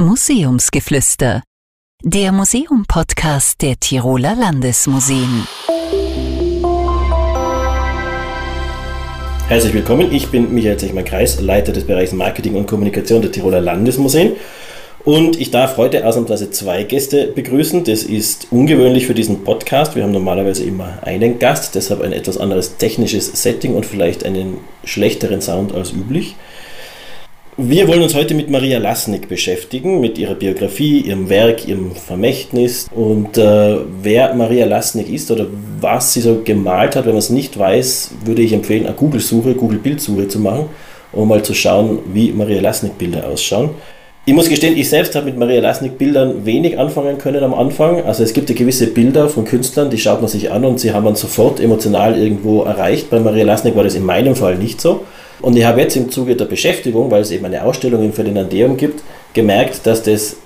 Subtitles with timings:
[0.00, 1.42] Museumsgeflüster,
[2.04, 5.44] der Museum-Podcast der Tiroler Landesmuseen.
[9.48, 14.36] Herzlich willkommen, ich bin Michael Zechmann-Kreis, Leiter des Bereichs Marketing und Kommunikation der Tiroler Landesmuseen.
[15.04, 17.82] Und ich darf heute ausnahmsweise zwei Gäste begrüßen.
[17.82, 19.96] Das ist ungewöhnlich für diesen Podcast.
[19.96, 24.58] Wir haben normalerweise immer einen Gast, deshalb ein etwas anderes technisches Setting und vielleicht einen
[24.84, 26.36] schlechteren Sound als üblich.
[27.60, 32.86] Wir wollen uns heute mit Maria Lasnik beschäftigen, mit ihrer Biografie, ihrem Werk, ihrem Vermächtnis
[32.94, 35.48] und äh, wer Maria Lasnik ist oder
[35.80, 37.04] was sie so gemalt hat.
[37.04, 40.66] Wenn man es nicht weiß, würde ich empfehlen, eine Google-Suche, Google-Bildsuche zu machen,
[41.10, 43.70] um mal zu schauen, wie Maria Lasnik-Bilder ausschauen.
[44.24, 48.04] Ich muss gestehen, ich selbst habe mit Maria Lasnik Bildern wenig anfangen können am Anfang.
[48.04, 50.92] Also es gibt ja gewisse Bilder von Künstlern, die schaut man sich an und sie
[50.92, 53.10] haben man sofort emotional irgendwo erreicht.
[53.10, 55.00] Bei Maria Lasnik war das in meinem Fall nicht so.
[55.40, 58.76] Und ich habe jetzt im Zuge der Beschäftigung, weil es eben eine Ausstellung im Ferdinandeum
[58.76, 59.02] gibt,
[59.34, 60.36] gemerkt, dass das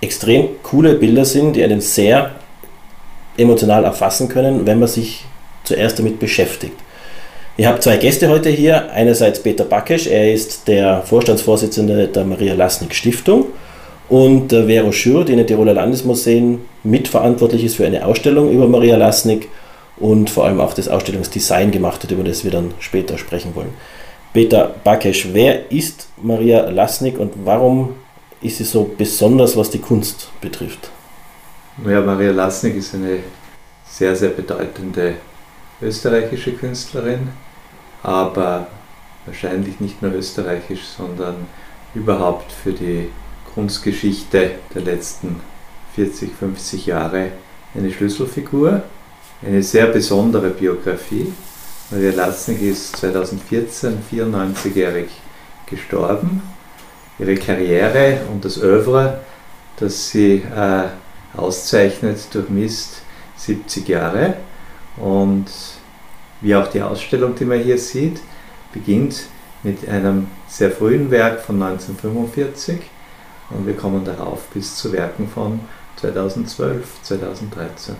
[0.00, 2.32] extrem coole Bilder sind, die einen sehr
[3.36, 5.24] emotional erfassen können, wenn man sich
[5.64, 6.74] zuerst damit beschäftigt.
[7.56, 8.90] Ich habe zwei Gäste heute hier.
[8.92, 13.46] Einerseits Peter Bakesch, er ist der Vorstandsvorsitzende der Maria Lasnik Stiftung
[14.08, 18.68] und der Vero Schür, die in den Tiroler Landesmuseen mitverantwortlich ist für eine Ausstellung über
[18.68, 19.48] Maria Lasnik
[19.96, 23.72] und vor allem auch das Ausstellungsdesign gemacht hat, über das wir dann später sprechen wollen.
[24.36, 27.94] Peter Bakesch, wer ist Maria Lasnik und warum
[28.42, 30.90] ist sie so besonders, was die Kunst betrifft?
[31.82, 33.20] Ja, Maria Lasnik ist eine
[33.88, 35.14] sehr, sehr bedeutende
[35.80, 37.28] österreichische Künstlerin,
[38.02, 38.66] aber
[39.24, 41.46] wahrscheinlich nicht nur österreichisch, sondern
[41.94, 43.08] überhaupt für die
[43.54, 45.40] Kunstgeschichte der letzten
[45.94, 47.30] 40, 50 Jahre
[47.74, 48.82] eine Schlüsselfigur,
[49.40, 51.32] eine sehr besondere Biografie.
[51.88, 55.06] Maria Lasnik ist 2014 94-jährig
[55.66, 56.42] gestorben.
[57.16, 59.20] Ihre Karriere und das Oeuvre,
[59.76, 60.88] das sie äh,
[61.36, 63.02] auszeichnet, durchmisst
[63.36, 64.34] 70 Jahre.
[64.96, 65.46] Und
[66.40, 68.20] wie auch die Ausstellung, die man hier sieht,
[68.72, 69.26] beginnt
[69.62, 72.80] mit einem sehr frühen Werk von 1945
[73.50, 75.60] und wir kommen darauf bis zu Werken von
[75.96, 77.94] 2012, 2013.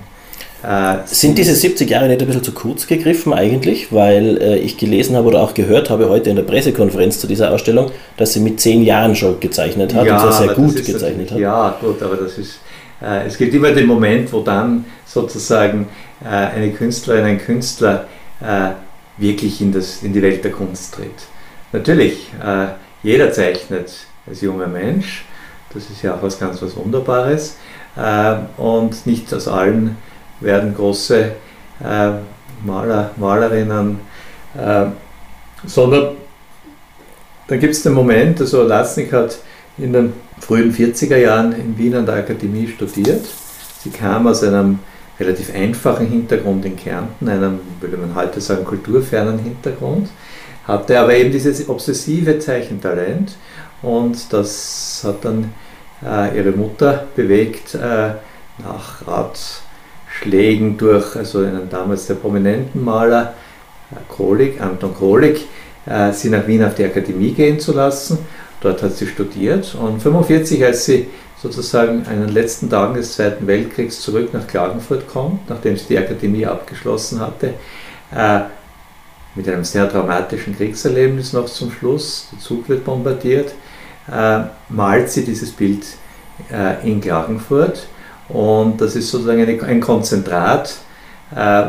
[0.66, 3.92] Äh, Sind diese 70 Jahre nicht ein bisschen zu kurz gegriffen eigentlich?
[3.92, 7.52] Weil äh, ich gelesen habe oder auch gehört habe heute in der Pressekonferenz zu dieser
[7.52, 11.30] Ausstellung, dass sie mit 10 Jahren schon gezeichnet hat ja, und sehr, sehr gut gezeichnet
[11.30, 11.38] hat.
[11.38, 12.58] Ja, gut, aber das ist,
[13.00, 15.86] äh, es gibt immer den Moment, wo dann sozusagen
[16.24, 18.08] äh, eine Künstlerin, ein Künstler
[18.40, 18.70] äh,
[19.18, 21.06] wirklich in, das, in die Welt der Kunst tritt.
[21.72, 22.28] Natürlich,
[23.02, 23.92] jeder zeichnet
[24.26, 25.24] als junger Mensch,
[25.74, 27.56] das ist ja auch was ganz was Wunderbares
[28.56, 29.96] und nicht aus allen
[30.40, 31.32] werden große
[31.84, 32.10] äh,
[32.64, 33.98] Maler, Malerinnen,
[34.56, 34.86] äh,
[35.64, 36.16] sondern
[37.48, 39.38] dann gibt es den Moment, also Lasnik hat
[39.78, 43.24] in den frühen 40er Jahren in Wien an der Akademie studiert.
[43.82, 44.80] Sie kam aus einem
[45.18, 50.08] relativ einfachen Hintergrund in Kärnten, einem, würde man heute sagen, kulturfernen Hintergrund,
[50.66, 53.36] hatte aber eben dieses obsessive Zeichentalent
[53.82, 55.52] und das hat dann
[56.04, 58.10] äh, ihre Mutter bewegt, äh,
[58.58, 59.62] nach Rat
[60.20, 63.34] Schlägen durch also einen damals sehr prominenten Maler,
[64.08, 65.42] Krolik, Anton Krolik,
[65.86, 68.18] äh, sie nach Wien auf die Akademie gehen zu lassen.
[68.60, 71.08] Dort hat sie studiert und 1945, als sie
[71.40, 75.98] sozusagen in den letzten Tagen des Zweiten Weltkriegs zurück nach Klagenfurt kommt, nachdem sie die
[75.98, 77.54] Akademie abgeschlossen hatte,
[78.14, 78.40] äh,
[79.34, 83.52] mit einem sehr dramatischen Kriegserlebnis noch zum Schluss, der Zug wird bombardiert,
[84.10, 84.40] äh,
[84.70, 85.84] malt sie dieses Bild
[86.84, 87.86] in Klagenfurt
[88.28, 90.76] und das ist sozusagen eine, ein Konzentrat,
[91.34, 91.64] äh,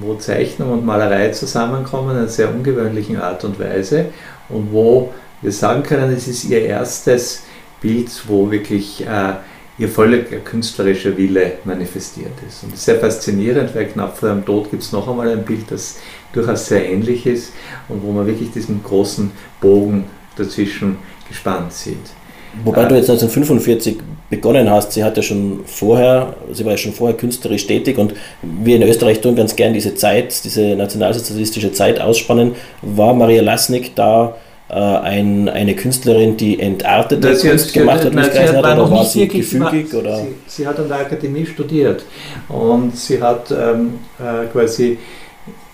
[0.00, 4.06] wo Zeichnung und Malerei zusammenkommen in einer sehr ungewöhnlichen Art und Weise
[4.48, 5.12] und wo
[5.42, 7.42] wir sagen können, es ist ihr erstes
[7.80, 9.34] Bild, wo wirklich äh,
[9.78, 12.62] ihr voller künstlerischer Wille manifestiert ist.
[12.62, 15.44] Und das ist sehr faszinierend, weil knapp vor ihrem Tod gibt es noch einmal ein
[15.44, 15.98] Bild, das
[16.32, 17.52] durchaus sehr ähnlich ist
[17.88, 20.04] und wo man wirklich diesen großen Bogen
[20.36, 22.19] dazwischen gespannt sieht.
[22.64, 23.98] Wobei du jetzt 1945
[24.28, 28.14] begonnen hast, sie hat ja schon vorher, sie war ja schon vorher künstlerisch tätig und
[28.42, 32.52] wir in Österreich tun ganz gern diese Zeit, diese nationalsozialistische Zeit ausspannen.
[32.82, 34.36] War Maria Lasnik da
[34.68, 38.78] äh, ein, eine Künstlerin, die entartete nein, Kunst hat, gemacht hat, nein, sie hat, hat
[38.78, 39.92] oder war sie gefügig?
[39.92, 40.18] Oder?
[40.18, 42.04] Sie, sie, hat an der Akademie studiert
[42.48, 44.98] und sie hat ähm, äh, quasi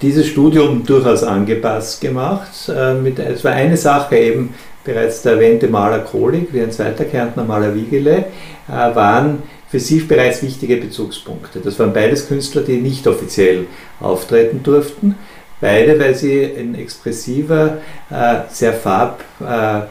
[0.01, 2.71] dieses Studium durchaus angepasst gemacht.
[2.75, 4.55] Äh, mit, es war eine Sache eben,
[4.87, 8.27] bereits der erwähnte Maler Krolik wie ein zweiter Kärntner Maler Wiegele
[8.69, 11.59] äh, waren für sie bereits wichtige Bezugspunkte.
[11.59, 13.67] Das waren beides Künstler, die nicht offiziell
[14.01, 15.17] auftreten durften.
[15.61, 17.79] Beide, weil sie ein expressiver,
[18.11, 19.83] äh, sehr farb, äh,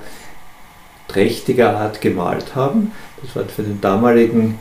[1.62, 2.92] Art gemalt haben.
[3.22, 4.60] Das war für den damaligen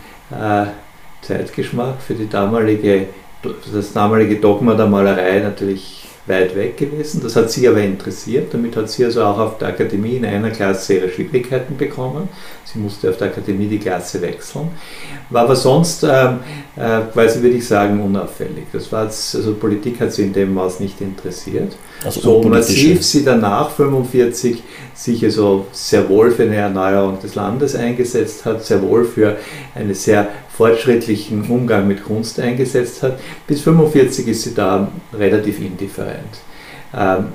[1.20, 3.08] Zeitgeschmack, für die damalige,
[3.72, 7.20] das damalige Dogma der Malerei natürlich weit weg gewesen.
[7.22, 8.54] Das hat sie aber interessiert.
[8.54, 12.28] Damit hat sie also auch auf der Akademie in einer Klasse ihre Schwierigkeiten bekommen.
[12.74, 14.68] Sie musste auf der Akademie die Klasse wechseln.
[15.30, 16.40] War aber sonst, ähm,
[16.76, 18.64] äh, quasi würde ich sagen, unauffällig.
[18.72, 21.76] Das war also Politik hat sie in dem Maß nicht interessiert.
[22.04, 24.62] Also so massiv sie danach 45
[24.92, 29.36] sich also sehr wohl für eine Erneuerung des Landes eingesetzt hat, sehr wohl für
[29.76, 33.20] einen sehr fortschrittlichen Umgang mit Kunst eingesetzt hat.
[33.46, 36.40] Bis 45 ist sie da relativ indifferent.
[36.92, 37.26] Ähm,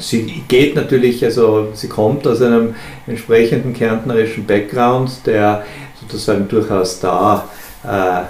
[0.00, 2.74] sie geht natürlich, also sie kommt aus einem
[3.06, 5.64] entsprechenden kärntnerischen Background, der
[6.00, 7.48] sozusagen durchaus da
[7.84, 8.22] äh,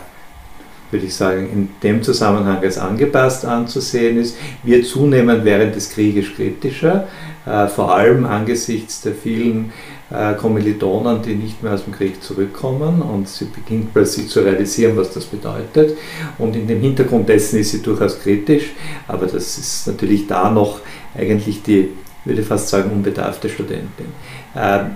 [0.91, 6.35] würde ich sagen, in dem Zusammenhang als angepasst anzusehen ist, wird zunehmend während des Krieges
[6.35, 7.07] kritischer,
[7.47, 9.73] äh, vor allem angesichts der vielen
[10.11, 14.97] äh, Kommilitonen, die nicht mehr aus dem Krieg zurückkommen und sie beginnt plötzlich zu realisieren,
[14.97, 15.99] was das bedeutet.
[16.39, 18.71] Und in dem Hintergrund dessen ist sie durchaus kritisch,
[19.07, 20.81] aber das ist natürlich da noch
[21.17, 21.91] eigentlich die,
[22.25, 24.07] würde fast sagen, unbedarfte Studentin.
[24.57, 24.91] Ähm,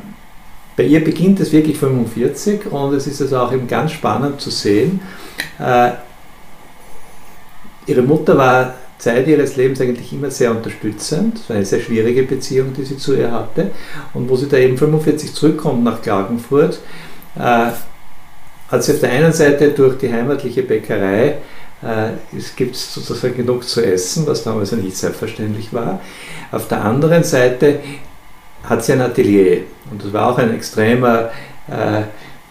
[0.76, 4.50] bei ihr beginnt es wirklich 45 und es ist also auch eben ganz spannend zu
[4.50, 5.00] sehen.
[5.58, 5.92] Äh,
[7.86, 11.38] ihre Mutter war Zeit ihres Lebens eigentlich immer sehr unterstützend.
[11.38, 13.72] Es war eine sehr schwierige Beziehung, die sie zu ihr hatte.
[14.14, 16.78] Und wo sie da eben 45 zurückkommt nach Klagenfurt,
[17.36, 17.70] äh,
[18.68, 21.38] hat sie auf der einen Seite durch die heimatliche Bäckerei
[22.36, 26.00] es gibt sozusagen genug zu essen, was damals nicht selbstverständlich war.
[26.52, 27.80] Auf der anderen Seite
[28.64, 31.30] hat sie ein Atelier und das war auch ein extremer,
[31.68, 32.02] äh,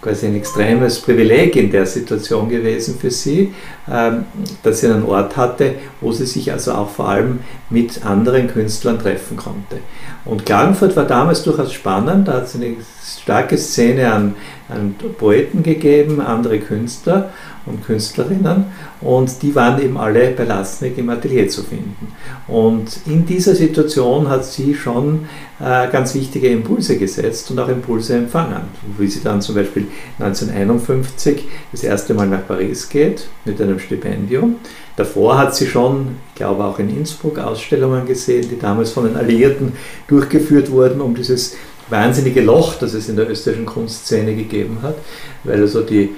[0.02, 3.54] quasi ein extremes Privileg in der Situation gewesen für sie,
[3.90, 4.26] ähm,
[4.64, 7.40] dass sie einen Ort hatte, wo sie sich also auch vor allem
[7.70, 9.78] mit anderen Künstlern treffen konnte.
[10.26, 14.36] Und Klagenfurt war damals durchaus spannend, da hat es eine starke Szene an,
[14.72, 17.32] an Poeten gegeben, andere Künstler
[17.66, 18.66] und Künstlerinnen
[19.02, 22.14] und die waren eben alle bei Lasnik im Atelier zu finden.
[22.48, 25.26] Und in dieser Situation hat sie schon
[25.60, 28.62] äh, ganz wichtige Impulse gesetzt und auch Impulse empfangen,
[28.98, 29.88] wie sie dann zum Beispiel
[30.20, 34.56] 1951 das erste Mal nach Paris geht mit einem Stipendium.
[34.96, 39.16] Davor hat sie schon, ich glaube auch in Innsbruck, Ausstellungen gesehen, die damals von den
[39.16, 39.74] Alliierten
[40.08, 41.56] durchgeführt wurden, um dieses
[41.92, 44.96] wahnsinnige Loch, das es in der österreichischen Kunstszene gegeben hat,
[45.44, 46.16] weil also die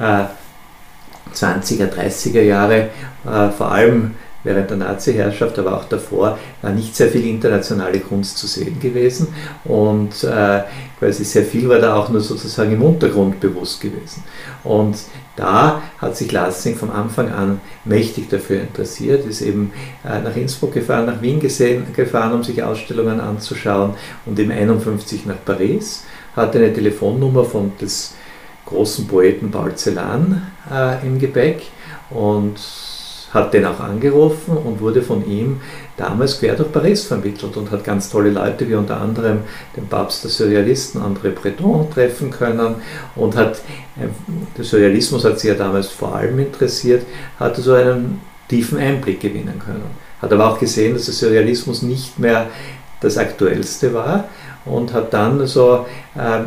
[0.00, 0.24] äh,
[1.34, 2.88] 20er, 30er Jahre,
[3.26, 8.38] äh, vor allem während der Nazi-Herrschaft, aber auch davor, war nicht sehr viel internationale Kunst
[8.38, 9.28] zu sehen gewesen
[9.64, 10.62] und äh,
[10.98, 14.22] quasi sehr viel war da auch nur sozusagen im Untergrund bewusst gewesen.
[14.64, 14.96] Und
[15.38, 19.72] da hat sich Lassing von Anfang an mächtig dafür interessiert, ist eben
[20.04, 23.94] äh, nach Innsbruck gefahren, nach Wien gesehen, gefahren, um sich Ausstellungen anzuschauen.
[24.26, 26.04] Und im 51 nach Paris,
[26.34, 28.14] hatte eine Telefonnummer von des
[28.66, 31.62] großen Poeten Paul Celan äh, im Gepäck.
[32.10, 32.58] Und
[33.32, 35.60] hat den auch angerufen und wurde von ihm
[35.96, 39.40] damals quer durch Paris vermittelt und hat ganz tolle Leute wie unter anderem
[39.76, 42.76] den Papst der Surrealisten André Breton treffen können
[43.16, 43.58] und hat,
[43.96, 44.08] äh,
[44.56, 47.04] der Surrealismus hat sich ja damals vor allem interessiert,
[47.38, 50.08] hatte so einen tiefen Einblick gewinnen können.
[50.22, 52.46] Hat aber auch gesehen, dass der Surrealismus nicht mehr
[53.00, 54.24] das Aktuellste war
[54.64, 55.86] und hat dann so
[56.16, 56.40] äh,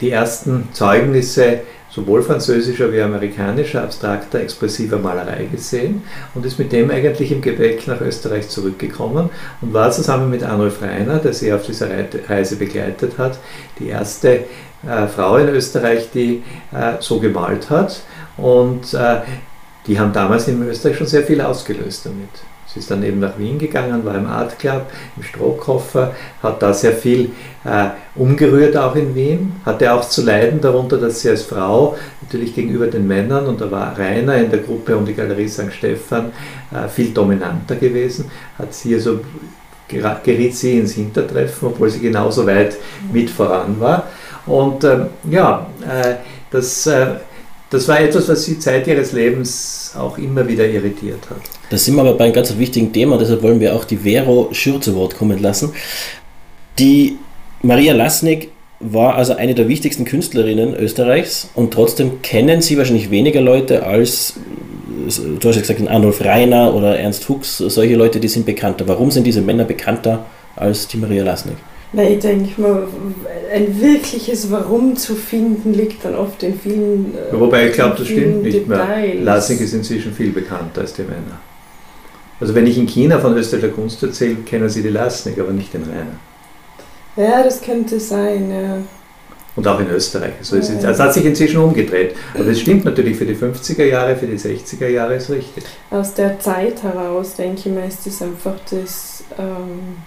[0.00, 1.60] die ersten Zeugnisse
[1.94, 6.02] sowohl französischer wie amerikanischer, abstrakter, expressiver Malerei gesehen
[6.34, 9.28] und ist mit dem eigentlich im Gepäck nach Österreich zurückgekommen
[9.60, 11.88] und war zusammen mit Arnulf Reiner, der sie auf dieser
[12.28, 13.38] Reise begleitet hat,
[13.78, 14.44] die erste
[14.86, 18.00] äh, Frau in Österreich, die äh, so gemalt hat
[18.38, 19.20] und äh,
[19.86, 22.51] die haben damals in Österreich schon sehr viel ausgelöst damit.
[22.72, 24.86] Sie ist dann eben nach Wien gegangen, war im Art Club,
[25.16, 27.30] im Strohkoffer, hat da sehr viel
[27.64, 32.54] äh, umgerührt auch in Wien, hatte auch zu leiden darunter, dass sie als Frau natürlich
[32.54, 35.72] gegenüber den Männern, und da war Rainer in der Gruppe um die Galerie St.
[35.72, 36.32] Stephan
[36.70, 39.20] äh, viel dominanter gewesen, hat sie also
[39.88, 42.76] geriet sie ins Hintertreffen, obwohl sie genauso weit
[43.12, 44.08] mit voran war.
[44.46, 46.14] Und ähm, ja, äh,
[46.50, 47.16] das, äh,
[47.68, 51.61] das war etwas, was sie Zeit ihres Lebens auch immer wieder irritiert hat.
[51.72, 54.50] Da sind wir aber bei einem ganz wichtigen Thema, deshalb wollen wir auch die Vero
[54.52, 55.72] Schür zu Wort kommen lassen.
[56.78, 57.16] Die
[57.62, 63.40] Maria Lasnik war also eine der wichtigsten Künstlerinnen Österreichs und trotzdem kennen sie wahrscheinlich weniger
[63.40, 64.34] Leute als,
[65.08, 68.86] du hast ja gesagt, Arnulf Reiner oder Ernst Fuchs, solche Leute, die sind bekannter.
[68.86, 70.26] Warum sind diese Männer bekannter
[70.56, 71.56] als die Maria Lasnik?
[71.94, 72.86] Na, ich denke mal,
[73.50, 77.14] ein wirkliches Warum zu finden liegt dann oft in vielen.
[77.14, 79.14] Äh, Wobei ich glaube, das stimmt nicht Details.
[79.14, 79.24] mehr.
[79.24, 81.40] Lasnik ist inzwischen viel bekannter als die Männer.
[82.42, 85.72] Also wenn ich in China von österreichischer Kunst erzähle, kennen sie die Lasnik, aber nicht
[85.72, 86.16] den Rainer.
[87.30, 88.78] Ja, das könnte sein, ja.
[89.54, 90.32] Und auch in Österreich.
[90.40, 90.88] Also es, Ja.
[90.88, 92.16] also hat sich inzwischen umgedreht.
[92.34, 95.62] Aber es stimmt natürlich für die 50er Jahre, für die 60er Jahre ist richtig.
[95.90, 99.98] Aus der Zeit heraus, denke ich mir, ist das einfach das, ähm,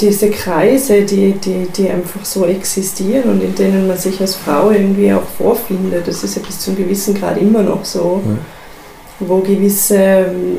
[0.00, 4.70] diese Kreise, die, die, die einfach so existieren und in denen man sich als Frau
[4.70, 6.08] irgendwie auch vorfindet.
[6.08, 8.22] Das ist ja bis zu einem gewissen Grad immer noch so,
[9.20, 10.56] wo gewisse ähm,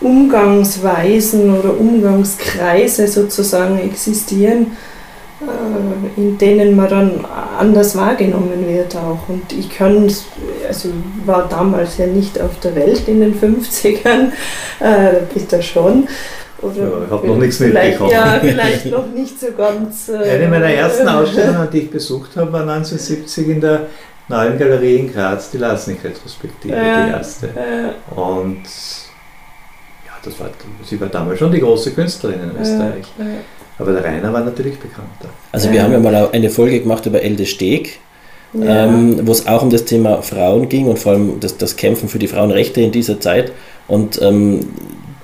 [0.00, 4.72] Umgangsweisen oder Umgangskreise sozusagen existieren,
[5.40, 7.24] äh, in denen man dann
[7.58, 9.28] anders wahrgenommen wird auch.
[9.28, 10.10] Und ich kann,
[10.66, 14.32] also ich war damals ja nicht auf der Welt in den 50ern,
[14.80, 16.08] äh, bitte schon.
[16.60, 18.10] Oder Ja, ich hab noch nichts mitbekommen.
[18.12, 20.08] Ja, vielleicht noch nicht so ganz.
[20.08, 23.86] äh, Eine meiner ersten Ausstellungen, die ich besucht habe, war 1970 in der
[24.32, 27.04] Neuen Galerie in Graz, die Lasnik-Retrospektive, Ja.
[27.06, 27.46] die erste.
[27.48, 28.62] äh, Und
[30.06, 30.48] ja, das war,
[30.84, 33.04] sie war damals schon die große Künstlerin in Österreich.
[33.18, 33.42] äh,
[33.78, 35.28] Aber der Rainer war natürlich bekannter.
[35.52, 35.82] Also wir Ja.
[35.84, 37.98] haben ja mal eine Folge gemacht über Elde Steg,
[38.54, 38.84] ja.
[38.86, 42.08] ähm, wo es auch um das Thema Frauen ging und vor allem das, das Kämpfen
[42.08, 43.52] für die Frauenrechte in dieser Zeit.
[43.88, 44.60] Und ähm,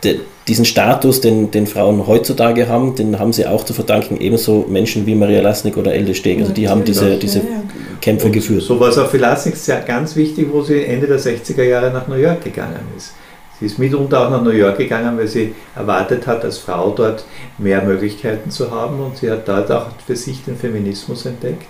[0.04, 4.64] de, diesen Status, den, den Frauen heutzutage haben, den haben sie auch zu verdanken, ebenso
[4.68, 6.40] Menschen wie Maria Lasnik oder Elde Steg.
[6.40, 7.62] Also die haben diese, diese ja, ja.
[8.00, 8.62] Kämpfe Und geführt.
[8.62, 11.90] So war es auch für Lasnik sehr ganz wichtig, wo sie Ende der 60er Jahre
[11.90, 13.12] nach New York gegangen ist.
[13.60, 17.24] Sie ist mitunter auch nach New York gegangen, weil sie erwartet hat, als Frau dort
[17.58, 21.66] mehr Möglichkeiten zu haben und sie hat dort auch für sich den Feminismus entdeckt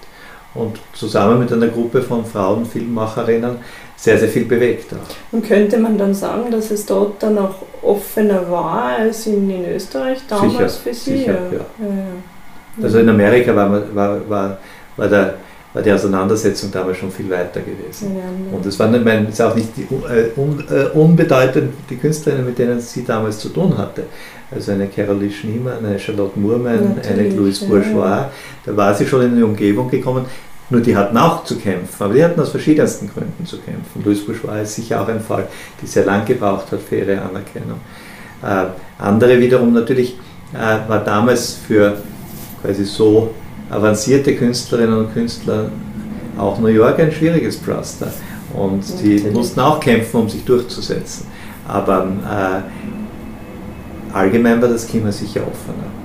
[0.54, 3.56] und zusammen mit einer Gruppe von Frauen, Filmemacherinnen,
[3.98, 5.34] sehr, sehr viel bewegt auch.
[5.34, 9.74] Und könnte man dann sagen, dass es dort dann auch offener war als in, in
[9.74, 11.18] Österreich damals Sicher, für Sie?
[11.18, 11.58] sicher, ja.
[11.58, 11.86] ja.
[11.86, 12.82] ja.
[12.82, 14.58] Also in Amerika war, war, war,
[14.96, 15.34] war, der,
[15.72, 18.16] war die Auseinandersetzung damals schon viel weiter gewesen.
[18.16, 21.72] Ja, Und es waren ich meine, es ist auch nicht die, äh, un, äh, unbedeutend
[21.90, 24.04] die Künstlerinnen, mit denen sie damals zu tun hatte.
[24.50, 28.28] Also eine Caroline Schneemann, eine Charlotte Murman, eine Louise ja, Bourgeois.
[28.64, 30.24] Da war sie schon in eine Umgebung gekommen.
[30.70, 34.02] Nur die hatten auch zu kämpfen, aber die hatten aus verschiedensten Gründen zu kämpfen.
[34.04, 35.48] Louise Bourgeois ist sicher auch ein Fall,
[35.80, 37.80] die sehr lang gebraucht hat für ihre Anerkennung.
[38.42, 38.66] Äh,
[38.98, 40.18] andere wiederum natürlich
[40.52, 41.96] äh, war damals für
[42.62, 43.30] quasi so
[43.70, 45.70] avancierte Künstlerinnen und Künstler
[46.36, 48.12] auch New York ein schwieriges Pflaster.
[48.54, 49.34] Und die Natürlich.
[49.34, 51.26] mussten auch kämpfen, um sich durchzusetzen.
[51.66, 55.97] Aber äh, allgemein war das Klima sicher offener.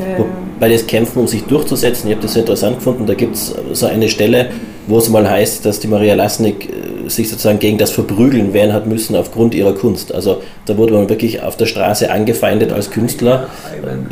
[0.00, 0.24] Ja.
[0.56, 3.54] Wobei das Kämpfen, um sich durchzusetzen, ich habe das sehr interessant gefunden, da gibt es
[3.72, 4.50] so eine Stelle,
[4.86, 8.72] wo es mal heißt, dass die Maria Lasnik äh, sich sozusagen gegen das Verprügeln wehren
[8.72, 10.12] hat müssen aufgrund ihrer Kunst.
[10.14, 13.48] Also da wurde man wirklich auf der Straße angefeindet als Künstler.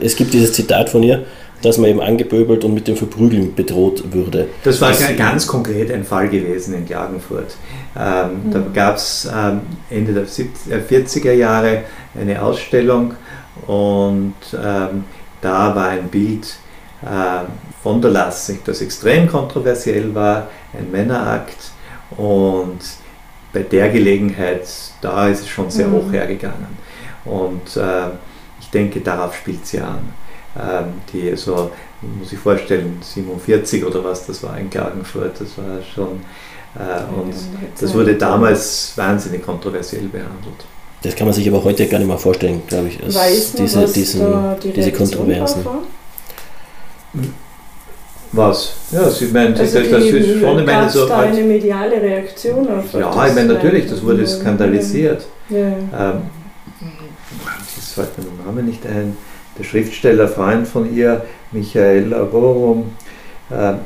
[0.00, 1.24] Es gibt dieses Zitat von ihr,
[1.62, 4.46] dass man eben angepöbelt und mit dem Verprügeln bedroht würde.
[4.64, 7.56] Das war Das- ga- ganz konkret ein Fall gewesen in Klagenfurt.
[7.98, 11.82] Ähm, Da gab es ähm, Ende der 70, äh, 40er Jahre
[12.18, 13.14] eine Ausstellung
[13.66, 15.04] und ähm,
[15.40, 16.56] da war ein Bild
[17.02, 17.44] äh,
[17.82, 21.70] von der Lassig, das extrem kontroversiell war, ein Männerakt
[22.16, 22.78] und
[23.52, 24.68] bei der Gelegenheit,
[25.00, 25.92] da ist es schon sehr Mhm.
[25.92, 26.76] hoch hergegangen.
[27.24, 28.08] Und äh,
[28.60, 30.12] ich denke, darauf spielt sie an.
[30.58, 35.80] Ähm, die so, muss ich vorstellen, 47 oder was das war in Klagenfurt, das war
[35.94, 36.20] schon,
[36.74, 37.34] äh, und
[37.80, 40.64] das wurde damals wahnsinnig kontroversiell behandelt.
[41.02, 43.00] Das kann man sich aber heute gar nicht mehr vorstellen, glaube ich.
[43.02, 45.64] Weiß man, diese, was diesen, da die diese Kontroversen.
[45.64, 45.78] war?
[48.32, 48.74] Was?
[48.90, 52.00] Ja, Sie meinen, Also das, das ist schon, ich meine, so, da halt- eine mediale
[52.02, 54.26] Reaktion auf ja, das ich meine, natürlich, das wurde Ja.
[54.26, 55.24] skandalisiert.
[55.48, 55.56] Ja.
[55.58, 56.22] Ähm,
[57.76, 59.16] jetzt fällt mir der Name nicht ein,
[59.58, 62.92] der Schriftsteller, Freund von ihr, Michael Aborum,
[63.50, 63.76] ähm,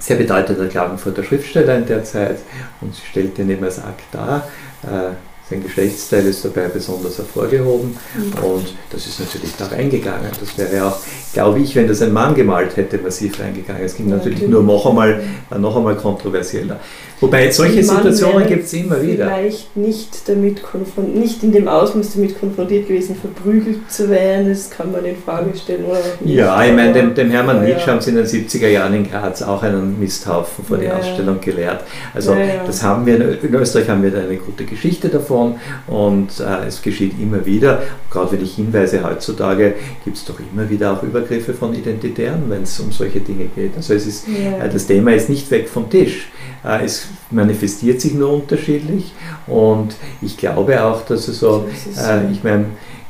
[0.00, 2.38] sehr bedeutender Klagenfurter Schriftsteller in der Zeit
[2.80, 4.48] und sie stellt ihn eben als Akt dar.
[4.82, 5.12] Äh,
[5.52, 7.96] sein Geschlechtsteil ist dabei besonders hervorgehoben
[8.42, 10.30] und das ist natürlich da reingegangen.
[10.40, 10.96] Das wäre auch,
[11.32, 13.82] glaube ich, wenn das ein Mann gemalt hätte, massiv reingegangen.
[13.84, 14.54] Es ging Ja, natürlich natürlich.
[14.54, 15.22] nur noch einmal,
[15.58, 16.80] noch einmal kontroversieller.
[17.22, 19.26] Wobei solche Situationen gibt es immer wieder.
[19.26, 24.68] Vielleicht nicht damit konfron- nicht in dem Ausmaß damit konfrontiert gewesen, verprügelt zu werden, das
[24.68, 26.34] kann man in Frage stellen oder nicht.
[26.36, 27.92] Ja, ich meine, dem, dem Hermann Nitsch ja.
[27.92, 30.96] haben sie in den 70er Jahren in Graz auch einen Misthaufen vor die Ja.
[30.98, 31.84] Ausstellung gelehrt.
[32.12, 35.54] Also Ja, das haben wir, in Österreich haben wir da eine gute Geschichte davon
[35.86, 37.82] und äh, es geschieht immer wieder.
[38.10, 39.74] Gerade wenn ich hinweise, heutzutage
[40.04, 43.76] gibt es doch immer wieder auch Übergriffe von Identitären, wenn es um solche Dinge geht.
[43.76, 46.26] Also es ist, äh, das Thema ist nicht weg vom Tisch.
[46.64, 49.12] Äh, es manifestiert sich nur unterschiedlich
[49.46, 51.66] und ich glaube auch, dass es so,
[51.98, 52.66] äh, ich meine,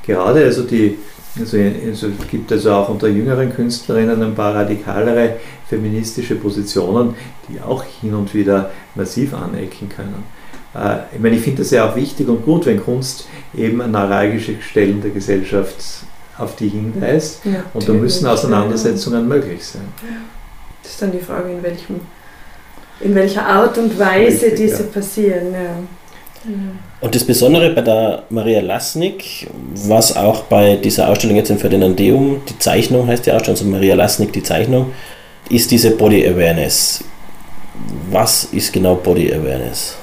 [0.06, 0.98] gerade also die,
[1.38, 5.36] also, also es gibt also auch unter jüngeren Künstlerinnen ein paar radikalere
[5.68, 7.14] feministische Positionen,
[7.48, 10.24] die auch hin und wieder massiv anecken können.
[10.74, 13.90] Äh, ich meine, ich finde das ja auch wichtig und gut, wenn Kunst eben an
[13.90, 15.76] neuralgische Stellen der Gesellschaft
[16.38, 17.44] auf die hinweist.
[17.44, 19.82] Ja, Und da müssen Auseinandersetzungen möglich sein.
[20.02, 20.16] ja.
[20.82, 22.00] Das ist dann die Frage, in, welchem,
[23.02, 24.88] in welcher Art und Weise Richtig, diese ja.
[24.88, 25.52] passieren.
[25.52, 26.50] Ja.
[27.00, 32.42] Und das Besondere bei der Maria Lasnik, was auch bei dieser Ausstellung jetzt im Ferdinandeum,
[32.48, 34.92] die Zeichnung heißt die Ausstellung, also Maria Lasnik, die Zeichnung,
[35.50, 37.04] ist diese Body Awareness.
[38.10, 39.96] Was ist genau Body Awareness?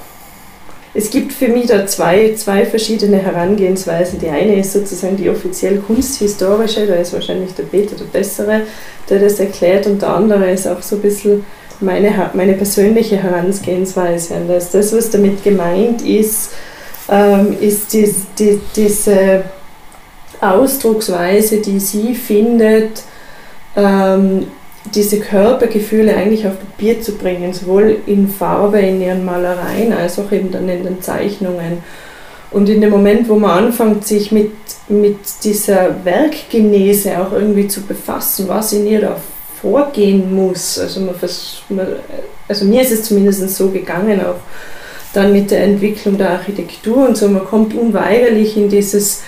[0.92, 4.18] Es gibt für mich da zwei, zwei verschiedene Herangehensweisen.
[4.18, 8.62] Die eine ist sozusagen die offiziell kunsthistorische, da ist wahrscheinlich der Peter der Bessere,
[9.08, 11.44] der das erklärt, und der andere ist auch so ein bisschen
[11.80, 14.34] meine, meine persönliche Herangehensweise.
[14.34, 16.52] Und das, das, was damit gemeint ist,
[17.08, 19.44] ähm, ist dies, die, diese
[20.40, 23.02] Ausdrucksweise, die sie findet,
[23.76, 24.46] ähm,
[24.94, 30.32] diese Körpergefühle eigentlich auf Papier zu bringen, sowohl in Farbe in ihren Malereien als auch
[30.32, 31.78] eben dann in den Zeichnungen.
[32.50, 34.50] Und in dem Moment, wo man anfängt, sich mit,
[34.88, 39.16] mit dieser Werkgenese auch irgendwie zu befassen, was in ihr da
[39.60, 41.62] vorgehen muss, also, man vers
[42.48, 44.40] also mir ist es zumindest so gegangen, auch
[45.12, 49.22] dann mit der Entwicklung der Architektur und so, man kommt unweigerlich in dieses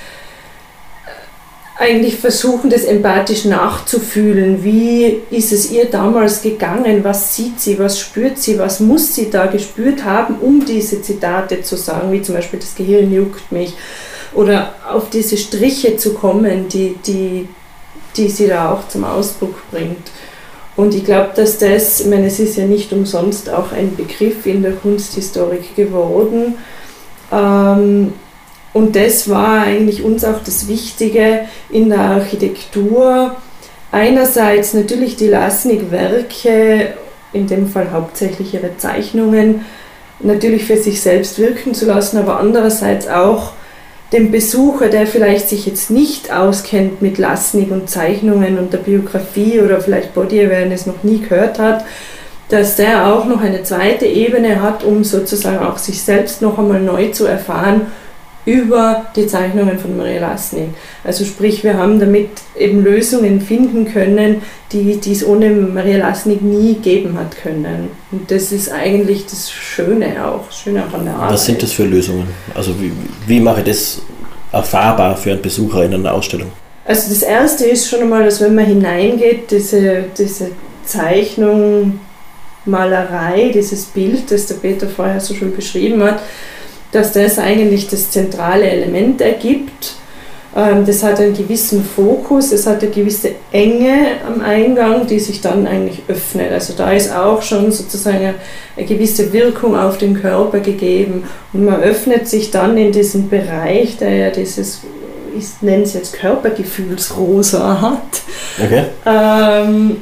[1.82, 4.62] eigentlich versuchen, das empathisch nachzufühlen.
[4.62, 7.02] Wie ist es ihr damals gegangen?
[7.02, 7.78] Was sieht sie?
[7.78, 8.58] Was spürt sie?
[8.58, 12.76] Was muss sie da gespürt haben, um diese Zitate zu sagen, wie zum Beispiel das
[12.76, 13.74] Gehirn juckt mich?
[14.34, 17.48] Oder auf diese Striche zu kommen, die, die,
[18.16, 20.10] die sie da auch zum Ausdruck bringt.
[20.76, 24.46] Und ich glaube, dass das, ich meine, es ist ja nicht umsonst auch ein Begriff
[24.46, 26.54] in der Kunsthistorik geworden.
[27.30, 28.14] Ähm,
[28.72, 33.36] und das war eigentlich uns auch das Wichtige in der Architektur.
[33.90, 36.94] Einerseits natürlich die Lasnik-Werke,
[37.34, 39.66] in dem Fall hauptsächlich ihre Zeichnungen,
[40.20, 43.52] natürlich für sich selbst wirken zu lassen, aber andererseits auch
[44.12, 49.60] dem Besucher, der vielleicht sich jetzt nicht auskennt mit Lasnik und Zeichnungen und der Biografie
[49.60, 51.84] oder vielleicht Body Awareness noch nie gehört hat,
[52.50, 56.80] dass der auch noch eine zweite Ebene hat, um sozusagen auch sich selbst noch einmal
[56.80, 57.86] neu zu erfahren
[58.44, 60.70] über die Zeichnungen von Maria Lasnik.
[61.04, 66.42] Also sprich, wir haben damit eben Lösungen finden können, die, die es ohne Maria Lasnik
[66.42, 67.90] nie geben hat können.
[68.10, 71.34] Und das ist eigentlich das Schöne auch, das Schöne auch an der Arbeit.
[71.34, 72.26] Was sind das für Lösungen?
[72.54, 72.92] Also wie,
[73.26, 74.02] wie mache ich das
[74.50, 76.50] erfahrbar für einen Besucher in einer Ausstellung?
[76.84, 80.50] Also das erste ist schon einmal, dass wenn man hineingeht, diese, diese
[80.84, 82.00] Zeichnung,
[82.64, 86.20] Malerei, dieses Bild, das der Peter vorher so schön beschrieben hat,
[86.92, 89.94] dass das eigentlich das zentrale Element ergibt.
[90.54, 95.40] Ähm, Das hat einen gewissen Fokus, es hat eine gewisse Enge am Eingang, die sich
[95.40, 96.52] dann eigentlich öffnet.
[96.52, 98.34] Also da ist auch schon sozusagen
[98.76, 101.24] eine, gewisse Wirkung auf den Körper gegeben
[101.54, 104.82] und man öffnet sich dann in diesen Bereich, der ja dieses,
[105.36, 108.22] ich nenne es jetzt Körpergefühlsrosa hat
[108.62, 108.84] Okay.
[109.06, 109.96] ähm,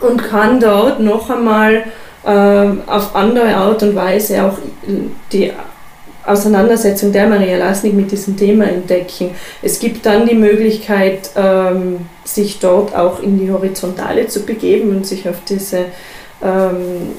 [0.00, 1.82] und kann dort noch einmal
[2.26, 4.56] ähm, auf andere Art und Weise auch
[5.32, 5.52] die
[6.28, 9.30] Auseinandersetzung der Maria Lasnik mit diesem Thema entdecken.
[9.62, 15.06] Es gibt dann die Möglichkeit, ähm, sich dort auch in die Horizontale zu begeben und
[15.06, 15.86] sich auf diese,
[16.42, 17.12] ähm,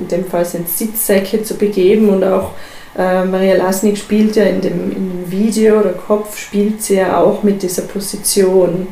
[0.00, 2.52] in dem Fall sind Sitzsäcke zu begeben und auch
[2.96, 7.18] äh, Maria Lasnik spielt ja in dem, in dem Video oder Kopf spielt sie ja
[7.18, 8.88] auch mit dieser Position.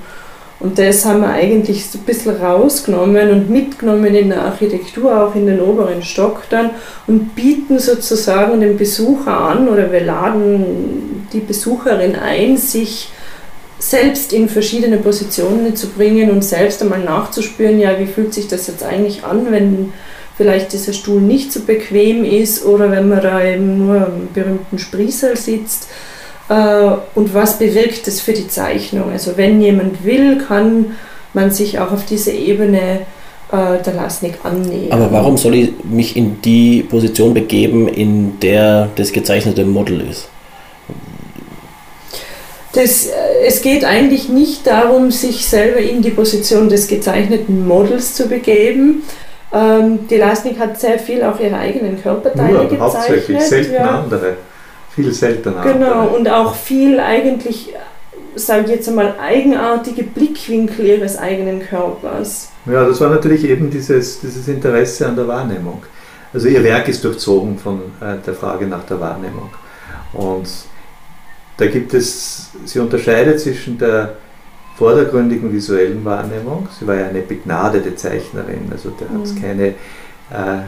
[0.61, 5.35] Und das haben wir eigentlich so ein bisschen rausgenommen und mitgenommen in der Architektur, auch
[5.37, 6.71] in den oberen Stock dann
[7.07, 13.11] und bieten sozusagen den Besucher an oder wir laden die Besucherin ein, sich
[13.79, 18.67] selbst in verschiedene Positionen zu bringen und selbst einmal nachzuspüren, ja, wie fühlt sich das
[18.67, 19.93] jetzt eigentlich an, wenn
[20.37, 24.79] vielleicht dieser Stuhl nicht so bequem ist oder wenn man da eben nur am berühmten
[24.79, 25.89] Sprießel sitzt.
[26.49, 29.11] Äh, Und was bewirkt das für die Zeichnung?
[29.13, 30.97] Also wenn jemand will, kann
[31.35, 33.01] man sich auch auf diese Ebene
[33.53, 34.93] äh, der Lasnik annähern.
[34.93, 40.29] Aber warum soll ich mich in die Position begeben, in der das gezeichnete Model ist?
[42.73, 43.11] Das, äh,
[43.47, 49.03] es geht eigentlich nicht darum, sich selber in die Position des gezeichneten Models zu begeben.
[49.53, 52.81] Ähm, die Lasnik hat sehr viel auch ihre eigenen Körperteile Nur, gezeichnet.
[52.81, 54.01] hauptsächlich, selten ja.
[54.03, 54.37] andere.
[55.03, 57.73] Viel seltener Genau, und auch viel eigentlich,
[58.35, 62.51] sage ich jetzt einmal, eigenartige Blickwinkel ihres eigenen Körpers.
[62.67, 65.83] Ja, das war natürlich eben dieses, dieses Interesse an der Wahrnehmung.
[66.35, 69.51] Also ihr Werk ist durchzogen von äh, der Frage nach der Wahrnehmung.
[70.13, 70.49] Und
[71.57, 74.15] da gibt es, sie unterscheidet zwischen der
[74.77, 79.43] vordergründigen visuellen Wahrnehmung, sie war ja eine begnadete Zeichnerin, also da hat es Mhm.
[79.43, 79.75] keine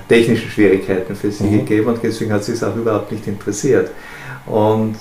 [0.09, 1.59] technischen Schwierigkeiten für sie Mhm.
[1.59, 3.91] gegeben und deswegen hat sie es auch überhaupt nicht interessiert.
[4.47, 4.97] Und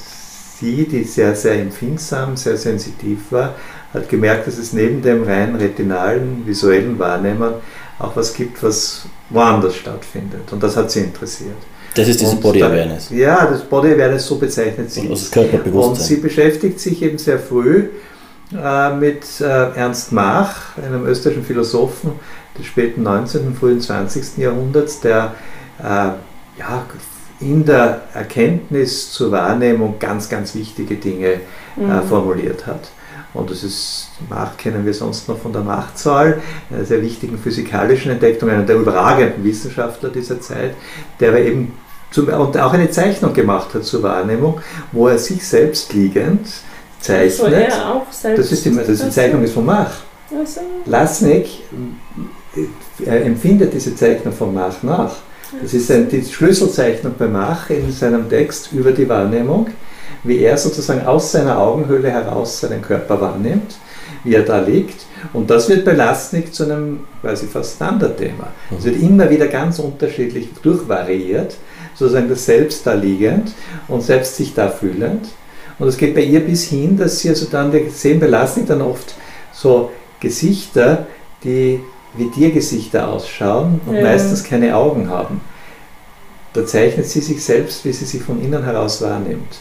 [0.59, 3.55] sie, die sehr, sehr empfindsam, sehr sensitiv war,
[3.93, 7.53] hat gemerkt, dass es neben dem rein retinalen, visuellen Wahrnehmen
[7.97, 10.51] auch was gibt, was woanders stattfindet.
[10.51, 11.55] Und das hat sie interessiert.
[11.95, 13.09] Das ist diese Body Awareness.
[13.09, 15.31] Ja, das Body Awareness, so bezeichnet sie es.
[15.71, 17.85] Und sie beschäftigt sich eben sehr früh
[18.51, 22.13] äh, mit äh, Ernst Mach, einem österreichischen Philosophen
[22.57, 24.37] des späten 19., frühen 20.
[24.37, 25.35] Jahrhunderts, der
[25.79, 26.85] äh, ja,
[27.39, 31.39] in der Erkenntnis zur Wahrnehmung ganz, ganz wichtige Dinge
[31.77, 32.01] mhm.
[32.03, 32.89] formuliert hat.
[33.33, 38.11] Und das ist, Mach kennen wir sonst noch von der Machtzahl, einer sehr wichtigen physikalischen
[38.11, 40.75] Entdeckung, einer der überragenden Wissenschaftler dieser Zeit,
[41.19, 41.73] der aber eben
[42.11, 44.59] zum, und auch eine Zeichnung gemacht hat zur Wahrnehmung,
[44.91, 46.47] wo er sich selbst liegend
[46.99, 47.73] zeichnet.
[47.73, 49.91] Auch selbst das ist die, das die Zeichnung ist von Mach.
[50.37, 50.61] Also.
[50.85, 51.47] Lasnik
[53.05, 55.15] empfindet diese Zeichnung von Mach nach.
[55.61, 59.67] Das ist ein, die Schlüsselzeichnung bei Mach in seinem Text über die Wahrnehmung,
[60.23, 63.77] wie er sozusagen aus seiner Augenhöhle heraus seinen Körper wahrnimmt,
[64.23, 65.05] wie er da liegt.
[65.33, 68.49] Und das wird bei Lasnik zu einem quasi fast Standardthema.
[68.77, 71.57] Es wird immer wieder ganz unterschiedlich durchvariiert,
[71.95, 73.53] sozusagen das Selbst da liegend
[73.87, 75.29] und selbst sich da fühlend.
[75.79, 78.67] Und es geht bei ihr bis hin, dass sie also dann, wir sehen bei Lasnik
[78.67, 79.15] dann oft
[79.53, 81.07] so Gesichter,
[81.43, 81.79] die
[82.15, 84.01] wie Tiergesichter ausschauen und ja.
[84.01, 85.41] meistens keine Augen haben.
[86.53, 89.59] Da zeichnet sie sich selbst, wie sie sich von innen heraus wahrnimmt.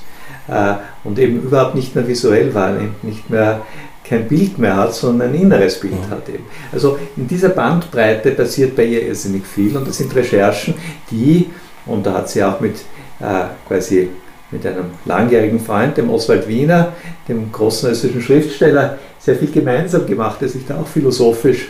[0.49, 3.61] Äh, und eben überhaupt nicht mehr visuell wahrnimmt, nicht mehr
[4.03, 6.17] kein Bild mehr hat, sondern ein inneres Bild ja.
[6.17, 6.45] hat eben.
[6.73, 10.75] Also in dieser Bandbreite passiert bei ihr irrsinnig viel und das sind Recherchen,
[11.11, 11.51] die,
[11.85, 12.77] und da hat sie auch mit
[13.21, 14.09] äh, quasi
[14.51, 16.95] mit einem langjährigen Freund, dem Oswald Wiener,
[17.29, 21.69] dem großen österreichischen Schriftsteller, sehr viel gemeinsam gemacht, der sich da auch philosophisch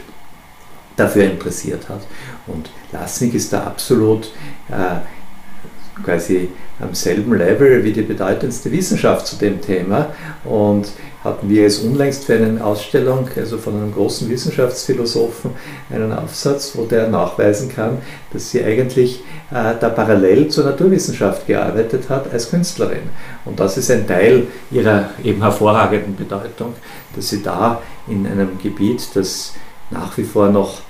[0.96, 2.00] dafür interessiert hat.
[2.46, 4.32] Und Lasnik ist da absolut
[4.70, 10.10] äh, quasi am selben Level wie die bedeutendste Wissenschaft zu dem Thema
[10.44, 10.92] und
[11.28, 15.52] hatten wir jetzt unlängst für eine Ausstellung, also von einem großen Wissenschaftsphilosophen,
[15.90, 17.98] einen Aufsatz, wo der nachweisen kann,
[18.32, 23.10] dass sie eigentlich äh, da parallel zur Naturwissenschaft gearbeitet hat als Künstlerin.
[23.44, 26.74] Und das ist ein Teil ihrer eben hervorragenden Bedeutung,
[27.14, 29.54] dass sie da in einem Gebiet, das
[29.90, 30.80] nach wie vor noch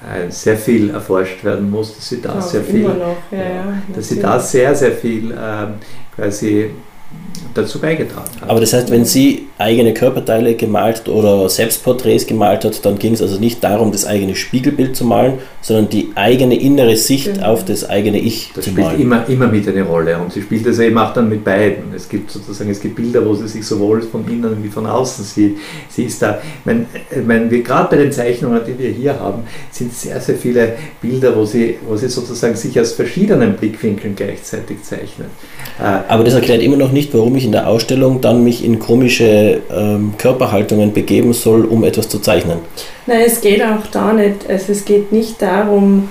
[0.00, 4.08] äh, sehr viel erforscht werden muss, dass sie da sehr viel, noch, ja, ja, dass
[4.08, 5.74] sie da sehr, sehr viel ähm,
[6.14, 6.70] quasi
[7.54, 8.48] dazu beigetragen hat.
[8.48, 13.22] Aber das heißt, wenn sie eigene Körperteile gemalt oder Selbstporträts gemalt hat, dann ging es
[13.22, 17.48] also nicht darum, das eigene Spiegelbild zu malen, sondern die eigene innere Sicht genau.
[17.48, 19.00] auf das eigene Ich das zu spielt malen.
[19.00, 21.92] Immer, immer mit eine Rolle und sie spielt das eben auch dann mit beiden.
[21.94, 25.24] Es gibt sozusagen, es gibt Bilder, wo sie sich sowohl von innen wie von außen
[25.24, 25.58] sieht.
[25.88, 26.86] Sie ist da, mein,
[27.26, 31.44] mein, gerade bei den Zeichnungen, die wir hier haben, sind sehr, sehr viele Bilder, wo
[31.44, 35.28] sie, wo sie sozusagen sich aus verschiedenen Blickwinkeln gleichzeitig zeichnet.
[35.80, 38.78] Äh, Aber das erklärt immer noch nicht, warum ich in der Ausstellung dann mich in
[38.78, 42.58] komische ähm, Körperhaltungen begeben soll, um etwas zu zeichnen.
[43.06, 44.48] Nein, es geht auch da nicht.
[44.48, 46.08] Also es geht nicht darum,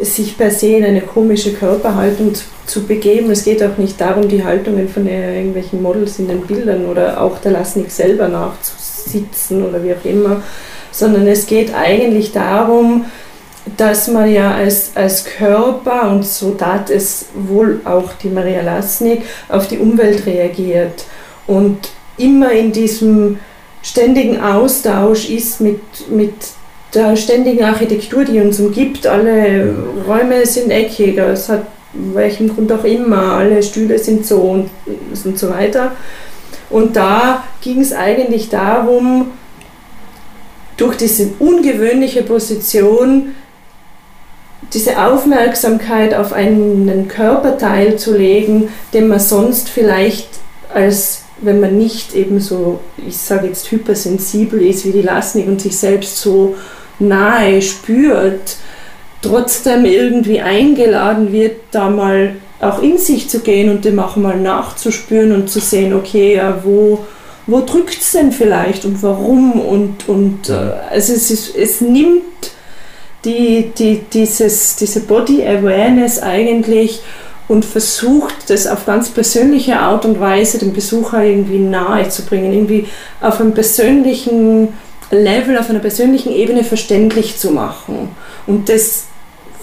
[0.00, 3.30] sich per se in eine komische Körperhaltung zu, zu begeben.
[3.30, 7.38] Es geht auch nicht darum, die Haltungen von irgendwelchen Models in den Bildern oder auch
[7.38, 10.42] der Lasnik selber nachzusitzen oder wie auch immer,
[10.90, 13.04] sondern es geht eigentlich darum,
[13.76, 19.22] dass man ja als, als Körper, und so tat es wohl auch die Maria Lasnik,
[19.48, 21.04] auf die Umwelt reagiert
[21.46, 23.38] und immer in diesem
[23.82, 25.80] ständigen Austausch ist mit,
[26.10, 26.34] mit
[26.94, 29.06] der ständigen Architektur, die uns umgibt.
[29.06, 29.74] Alle
[30.06, 34.70] Räume sind eckig, es hat welchem Grund auch immer, alle Stühle sind so und,
[35.24, 35.92] und so weiter.
[36.68, 39.32] Und da ging es eigentlich darum,
[40.76, 43.34] durch diese ungewöhnliche Position
[44.72, 50.28] diese Aufmerksamkeit auf einen Körperteil zu legen, den man sonst vielleicht
[50.72, 55.60] als wenn man nicht eben so, ich sage jetzt hypersensibel ist wie die Lasnik und
[55.60, 56.56] sich selbst so
[56.98, 58.56] nahe spürt,
[59.22, 64.38] trotzdem irgendwie eingeladen wird, da mal auch in sich zu gehen und dem auch mal
[64.38, 67.06] nachzuspüren und zu sehen, okay, ja, wo,
[67.46, 70.52] wo drückt es denn vielleicht und warum und, und äh,
[70.90, 72.52] also es, ist, es nimmt
[73.24, 77.00] die, die, dieses, diese Body Awareness eigentlich
[77.48, 82.52] und versucht, das auf ganz persönliche Art und Weise dem Besucher irgendwie nahe zu bringen,
[82.52, 82.86] irgendwie
[83.20, 84.68] auf einem persönlichen
[85.10, 88.10] Level, auf einer persönlichen Ebene verständlich zu machen.
[88.46, 89.04] Und das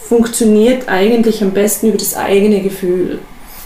[0.07, 3.19] funktioniert eigentlich am besten über das eigene Gefühl.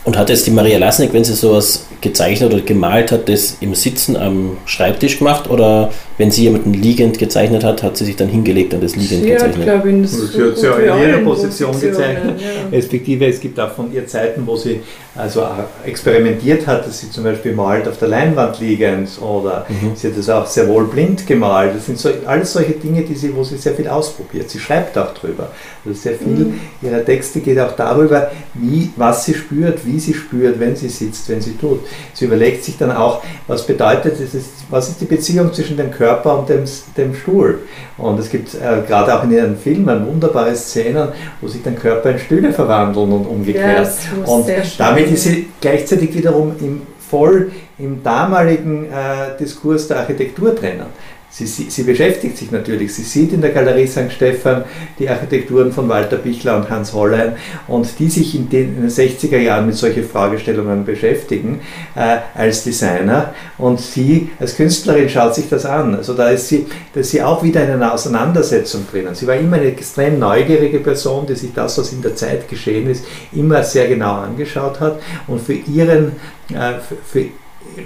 [0.04, 3.76] Und hat jetzt die Maria Lasnik, wenn sie sowas gezeichnet oder gemalt hat, das im
[3.76, 8.28] Sitzen am Schreibtisch gemacht oder wenn sie jemanden liegend gezeichnet hat, hat sie sich dann
[8.28, 9.68] hingelegt und das liegend Sie gezeichnet?
[9.68, 12.42] hat, glaube ich, so Sie hat sie gut auch wie in jeder Position gezeichnet.
[12.42, 12.48] ja.
[12.72, 14.82] Respektive, es gibt auch von ihr Zeiten, wo sie
[15.15, 15.45] also
[15.86, 19.91] experimentiert hat, dass sie zum Beispiel malt auf der Leinwand liegend oder Mhm.
[19.95, 21.76] sie hat es auch sehr wohl blind gemalt.
[21.76, 24.50] Das sind so, alles solche Dinge, die sie, wo sie sehr viel ausprobiert.
[24.50, 25.50] Sie schreibt auch drüber.
[25.86, 26.60] Also sehr viel Mhm.
[26.82, 31.28] ihrer Texte geht auch darüber, wie, was sie spürt, wie sie spürt, wenn sie sitzt,
[31.30, 31.82] wenn sie tut.
[32.13, 34.32] Sie überlegt sich dann auch, was bedeutet es,
[34.69, 36.63] was ist die Beziehung zwischen dem Körper und dem,
[36.95, 37.60] dem Stuhl.
[37.97, 41.10] Und es gibt äh, gerade auch in ihren Filmen wunderbare Szenen,
[41.41, 43.80] wo sich dann Körper in Stühle verwandeln und Ja, umgekehrt.
[43.80, 44.47] das muss und
[44.78, 50.88] damit ist sie gleichzeitig wiederum im, voll im damaligen äh, Diskurs der Architektur drinnen.
[51.34, 54.12] Sie, sie, sie beschäftigt sich natürlich, sie sieht in der Galerie St.
[54.12, 54.65] Stephan
[55.00, 57.38] die Architekturen von Walter Bichler und Hans Hollein
[57.70, 61.62] und die sich in den, in den 60er Jahren mit solchen Fragestellungen beschäftigen
[61.96, 65.96] äh, als Designer und sie als Künstlerin schaut sich das an.
[65.96, 69.15] Also da ist sie, da ist sie auch wieder in einer Auseinandersetzung drinnen.
[69.15, 72.89] Sie war immer eine extrem neugierige Person, die sich das, was in der Zeit geschehen
[72.89, 76.12] ist, immer sehr genau angeschaut hat und für ihren,
[76.50, 76.74] äh,
[77.06, 77.28] für,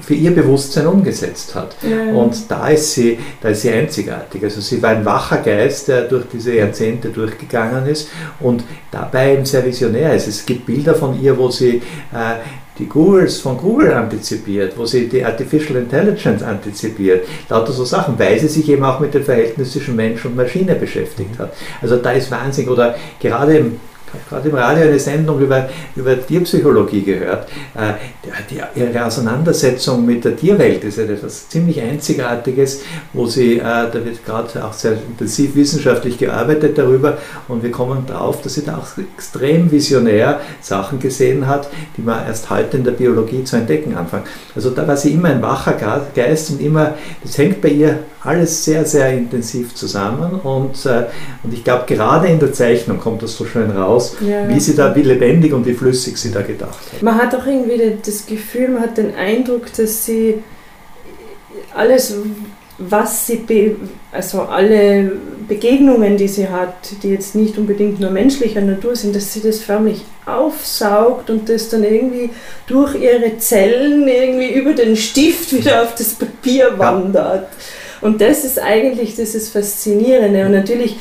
[0.02, 1.76] für ihr Bewusstsein umgesetzt hat.
[1.82, 2.14] Ja.
[2.14, 4.44] Und da ist, sie, da ist sie einzigartig.
[4.44, 8.10] Also sie war ein wacher Geist, der durch diese Jahrzehnte durchgegangen ist
[8.40, 10.28] und dabei eben sehr visionär ist.
[10.28, 11.78] Es gibt Bilder von ihr, wo sie
[12.12, 12.36] äh,
[12.78, 18.38] die Googles von Google antizipiert, wo sie die Artificial Intelligence antizipiert, lauter so Sachen, weil
[18.40, 21.54] sie sich eben auch mit dem Verhältnis zwischen Mensch und Maschine beschäftigt hat.
[21.82, 22.68] Also da ist Wahnsinn.
[22.68, 23.80] Oder gerade im
[24.30, 27.48] gerade im Radio eine Sendung über, über Tierpsychologie gehört.
[27.76, 27.94] Äh,
[28.50, 32.82] die, ihre Auseinandersetzung mit der Tierwelt ist etwas ziemlich Einzigartiges,
[33.14, 38.06] wo sie, äh, da wird gerade auch sehr intensiv wissenschaftlich gearbeitet darüber und wir kommen
[38.06, 42.84] darauf, dass sie da auch extrem visionär Sachen gesehen hat, die man erst heute in
[42.84, 44.26] der Biologie zu entdecken anfangen.
[44.56, 45.76] Also da war sie immer ein wacher
[46.16, 51.06] Geist und immer, das hängt bei ihr alles sehr, sehr intensiv zusammen und, äh,
[51.44, 54.48] und ich glaube, gerade in der Zeichnung kommt das so schön raus, Ja.
[54.50, 57.02] wie sie da, wie lebendig und wie flüssig sie da gedacht hat.
[57.02, 60.36] Man hat auch irgendwie das Gefühl, man hat den Eindruck, dass sie
[61.74, 62.16] alles,
[62.78, 63.76] was sie, be
[64.12, 65.12] also alle
[65.48, 69.60] Begegnungen, die sie hat, die jetzt nicht unbedingt nur menschlicher Natur sind, dass sie das
[69.60, 72.30] förmlich aufsaugt und das dann irgendwie
[72.68, 77.48] durch ihre Zellen irgendwie über den Stift wieder auf das Papier wandert.
[78.02, 80.46] Und das ist eigentlich dieses Faszinierende.
[80.46, 80.98] Und natürlich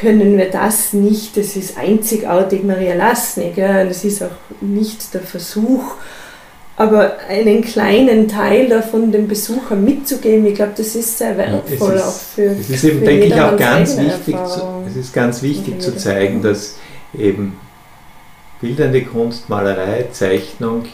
[0.00, 4.28] können wir das nicht, das ist einzigartig Maria Lasnik, ja, das ist auch
[4.60, 5.82] nicht der Versuch,
[6.76, 12.00] aber einen kleinen Teil davon dem Besucher mitzugeben, ich glaube, das ist sehr wertvoll Es
[12.00, 15.42] ist- auch für Es ist eben, denke ich, auch ganz wichtig, zu, es ist ganz
[15.42, 16.76] wichtig Und zu zeigen, dass
[17.18, 17.56] eben
[18.60, 20.84] bildende Kunst, Malerei, Zeichnung,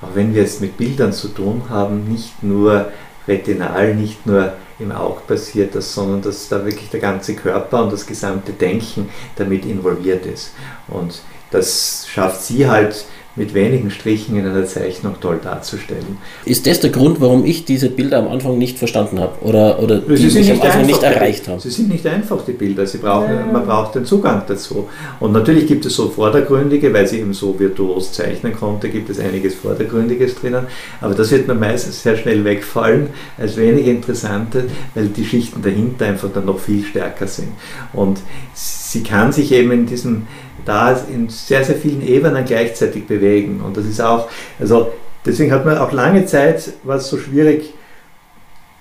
[0.00, 2.90] auch wenn wir es mit Bildern zu tun haben, nicht nur
[3.26, 8.06] retinal, nicht nur im Auge passiert sondern dass da wirklich der ganze Körper und das
[8.06, 10.52] gesamte Denken damit involviert ist.
[10.88, 13.04] Und das schafft sie halt
[13.36, 16.18] mit wenigen Strichen in einer Zeichnung toll darzustellen.
[16.44, 19.98] Ist das der Grund, warum ich diese Bilder am Anfang nicht verstanden habe oder, oder
[19.98, 21.58] die Sie sind mich am Anfang einfach, nicht erreicht haben?
[21.58, 22.86] Sie sind nicht einfach, die Bilder.
[22.86, 23.46] Sie brauchen, Ja.
[23.46, 24.88] Man braucht den Zugang dazu.
[25.20, 29.18] Und natürlich gibt es so vordergründige, weil sie eben so virtuos zeichnen konnte, gibt es
[29.18, 30.66] einiges Vordergründiges drinnen.
[31.00, 36.06] Aber das wird mir meistens sehr schnell wegfallen als wenig interessante, weil die Schichten dahinter
[36.06, 37.48] einfach dann noch viel stärker sind.
[37.92, 38.20] Und
[38.54, 40.26] sie kann sich eben in diesem,
[40.64, 43.60] da in sehr, sehr vielen Ebenen gleichzeitig bewegen.
[43.60, 44.92] Und das ist auch, also
[45.24, 47.74] deswegen hat man auch lange Zeit, war es so schwierig,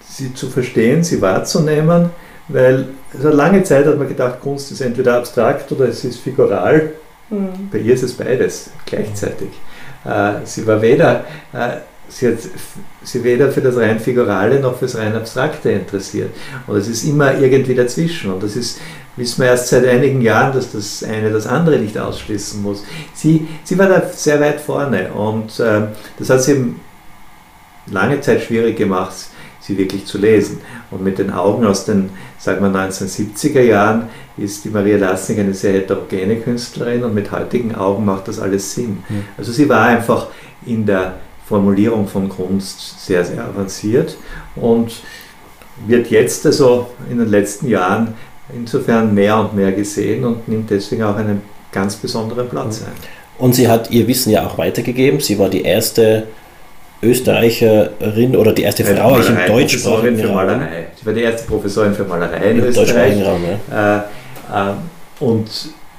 [0.07, 2.11] sie zu verstehen, sie wahrzunehmen,
[2.47, 6.91] weil also lange Zeit hat man gedacht, Kunst ist entweder abstrakt oder es ist figural.
[7.29, 7.69] Hm.
[7.71, 9.49] Bei ihr ist es beides gleichzeitig.
[10.05, 11.77] Äh, sie war weder, äh,
[12.09, 12.39] sie, hat,
[13.03, 16.31] sie weder für das rein Figurale noch für das rein Abstrakte interessiert.
[16.67, 18.33] Und es ist immer irgendwie dazwischen.
[18.33, 18.79] Und das ist,
[19.15, 22.83] wissen wir erst seit einigen Jahren, dass das eine das andere nicht ausschließen muss.
[23.13, 25.81] Sie, sie war da sehr weit vorne und äh,
[26.17, 26.79] das hat sie eben
[27.87, 29.13] lange Zeit schwierig gemacht,
[29.59, 30.61] sie wirklich zu lesen.
[30.91, 35.53] Und mit den Augen aus den, sagen wir, 1970er Jahren ist die Maria Lassing eine
[35.53, 39.03] sehr heterogene Künstlerin und mit heutigen Augen macht das alles Sinn.
[39.07, 39.25] Mhm.
[39.37, 40.27] Also sie war einfach
[40.65, 44.17] in der Formulierung von Kunst sehr, sehr avanciert
[44.55, 45.03] und
[45.85, 48.13] wird jetzt also in den letzten Jahren
[48.53, 52.93] insofern mehr und mehr gesehen und nimmt deswegen auch einen ganz besonderen Platz ein.
[53.37, 55.19] Und sie hat ihr Wissen ja auch weitergegeben.
[55.19, 56.27] Sie war die erste
[57.01, 60.35] Österreicherin oder die erste Frau eigentlich im Malerei, deutschsprachigen Raum.
[60.35, 60.87] Malerei.
[60.99, 63.25] Sie war die erste Professorin für Malerei in Im Österreich.
[63.25, 63.97] Raum, ja.
[63.97, 64.01] Äh,
[64.53, 64.75] ähm,
[65.19, 65.47] und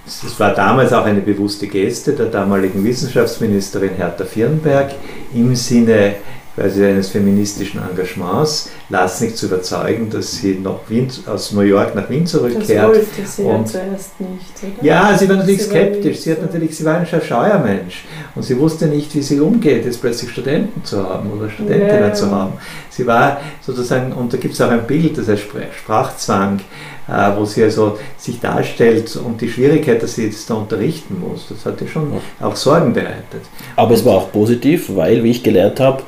[0.07, 4.93] es war damals auch eine bewusste Geste der damaligen Wissenschaftsministerin Hertha Firnberg
[5.35, 6.17] im Sinne
[6.55, 12.09] quasi eines feministischen Engagements, Lasnik zu überzeugen, dass sie nach Wien, aus New York nach
[12.09, 12.69] Wien zurückkehrt.
[12.69, 14.87] Das wollte sie und, zuerst nicht, oder?
[14.87, 16.17] Ja, sie war natürlich sie skeptisch.
[16.17, 19.41] War sie, hat natürlich, sie war ein scheuer Mensch und sie wusste nicht, wie sie
[19.41, 22.15] umgeht, jetzt plötzlich Studenten zu haben oder Studentinnen ja.
[22.15, 22.53] zu haben.
[22.91, 25.43] Sie war sozusagen, und da gibt es auch ein Bild, das heißt
[25.77, 26.61] Sprachzwang,
[27.09, 31.47] äh, wo sie also sich darstellt und die Schwierigkeit, dass sie jetzt da unterrichten muss,
[31.49, 33.43] das hat ihr schon auch Sorgen bereitet.
[33.77, 36.03] Aber und es war auch positiv, weil, wie ich gelernt habe,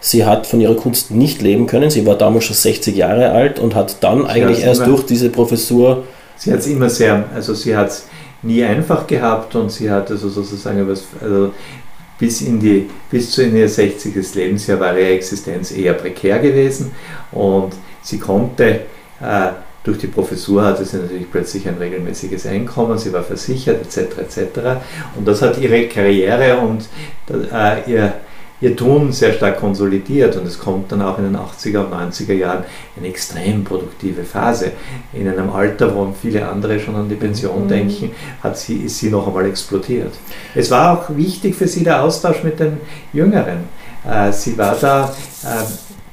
[0.00, 1.90] Sie hat von ihrer Kunst nicht leben können.
[1.90, 5.06] Sie war damals schon 60 Jahre alt und hat dann sie eigentlich erst immer, durch
[5.06, 6.04] diese Professur.
[6.36, 8.06] Sie hat es immer sehr, also sie hat es
[8.42, 11.52] nie einfach gehabt und sie hat also sozusagen was, also
[12.18, 14.34] bis, in die, bis zu in ihr 60.
[14.34, 16.92] Lebensjahr war ihre Existenz eher prekär gewesen
[17.32, 18.80] und sie konnte
[19.20, 19.48] äh,
[19.82, 24.18] durch die Professur hatte sie natürlich plötzlich ein regelmäßiges Einkommen, sie war versichert etc.
[24.18, 24.60] etc.
[25.16, 26.86] Und das hat ihre Karriere und
[27.30, 28.12] äh, ihr
[28.60, 32.34] ihr Tun sehr stark konsolidiert und es kommt dann auch in den 80er und 90er
[32.34, 32.64] Jahren
[32.96, 34.72] eine extrem produktive Phase.
[35.12, 37.68] In einem Alter, wo viele andere schon an die Pension mhm.
[37.68, 38.10] denken,
[38.42, 40.12] hat sie, ist sie noch einmal explodiert.
[40.54, 42.78] Es war auch wichtig für sie der Austausch mit den
[43.12, 43.64] Jüngeren.
[44.08, 45.64] Äh, sie war da, äh,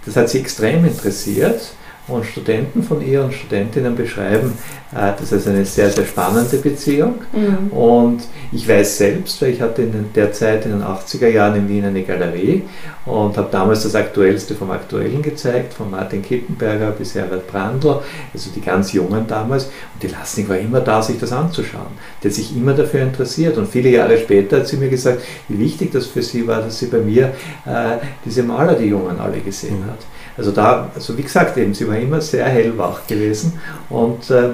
[0.05, 1.73] das hat sie extrem interessiert
[2.07, 4.53] und Studenten von ihr und Studentinnen beschreiben,
[4.95, 7.15] äh, das ist eine sehr, sehr spannende Beziehung.
[7.33, 7.67] Mhm.
[7.77, 11.69] Und ich weiß selbst, weil ich hatte in der Zeit in den 80er Jahren in
[11.69, 12.63] Wien eine Galerie
[13.05, 17.99] und habe damals das Aktuellste vom Aktuellen gezeigt, von Martin Kippenberger bis Herbert Brandl,
[18.33, 19.65] also die ganz Jungen damals.
[19.65, 21.91] Und die Lasnik war immer da, sich das anzuschauen.
[22.23, 23.57] Die hat sich immer dafür interessiert.
[23.57, 26.79] Und viele Jahre später hat sie mir gesagt, wie wichtig das für sie war, dass
[26.79, 27.33] sie bei mir
[27.65, 29.91] äh, diese Maler, die Jungen alle gesehen mhm.
[29.91, 29.99] hat.
[30.37, 34.49] Also da, also wie gesagt, eben, sie war immer sehr hellwach gewesen und äh,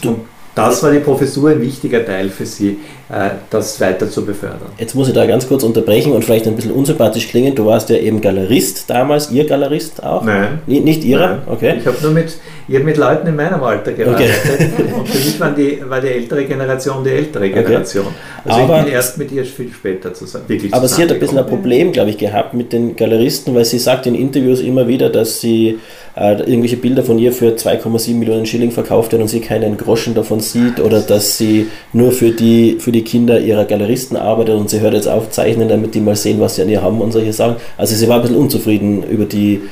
[0.00, 0.20] du,
[0.54, 2.78] das war die Professur ein wichtiger Teil für sie,
[3.08, 4.68] äh, das weiter zu befördern.
[4.78, 7.56] Jetzt muss ich da ganz kurz unterbrechen und vielleicht ein bisschen unsympathisch klingen.
[7.56, 10.22] Du warst ja eben Galerist damals, ihr Galerist auch?
[10.22, 10.60] Nein.
[10.66, 11.42] Nicht ihrer?
[11.46, 11.74] Okay.
[11.80, 14.34] Ich habe nur mit, ich hab mit Leuten in meinem Alter gearbeitet.
[14.44, 14.92] Okay.
[14.98, 18.06] und für mich waren die, war die ältere Generation die ältere Generation.
[18.06, 18.14] Okay.
[18.44, 20.44] Also aber, ich bin erst mit ihr viel später zusammen.
[20.48, 23.64] Wirklich aber sie hat ein bisschen ein Problem, glaube ich, gehabt mit den Galeristen, weil
[23.64, 25.78] sie sagt in Interviews immer wieder, dass sie
[26.16, 30.14] äh, irgendwelche Bilder von ihr für 2,7 Millionen Schilling verkauft hat und sie keinen Groschen
[30.14, 34.70] davon sieht oder dass sie nur für die, für die Kinder ihrer Galeristen arbeitet und
[34.70, 37.12] sie hört jetzt auf zeichnen, damit die mal sehen, was sie an ihr haben und
[37.12, 37.56] solche Sachen.
[37.76, 39.62] Also sie war ein bisschen unzufrieden über die,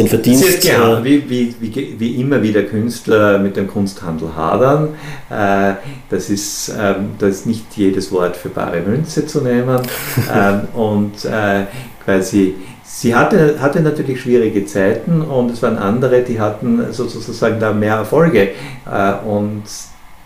[0.00, 0.44] den Verdienst.
[0.44, 4.88] Es ist klar, wie, wie, wie, wie, immer wieder Künstler mit dem Kunsthandel hadern.
[5.30, 5.74] Äh,
[6.08, 9.80] das, ist, ähm, das ist nicht jedes Wort für bare Münze zu nehmen.
[10.32, 11.64] Ähm, und äh,
[12.04, 12.54] quasi
[12.92, 17.94] Sie hatte, hatte natürlich schwierige Zeiten und es waren andere, die hatten sozusagen da mehr
[17.94, 18.50] Erfolge.
[18.90, 19.62] Äh, und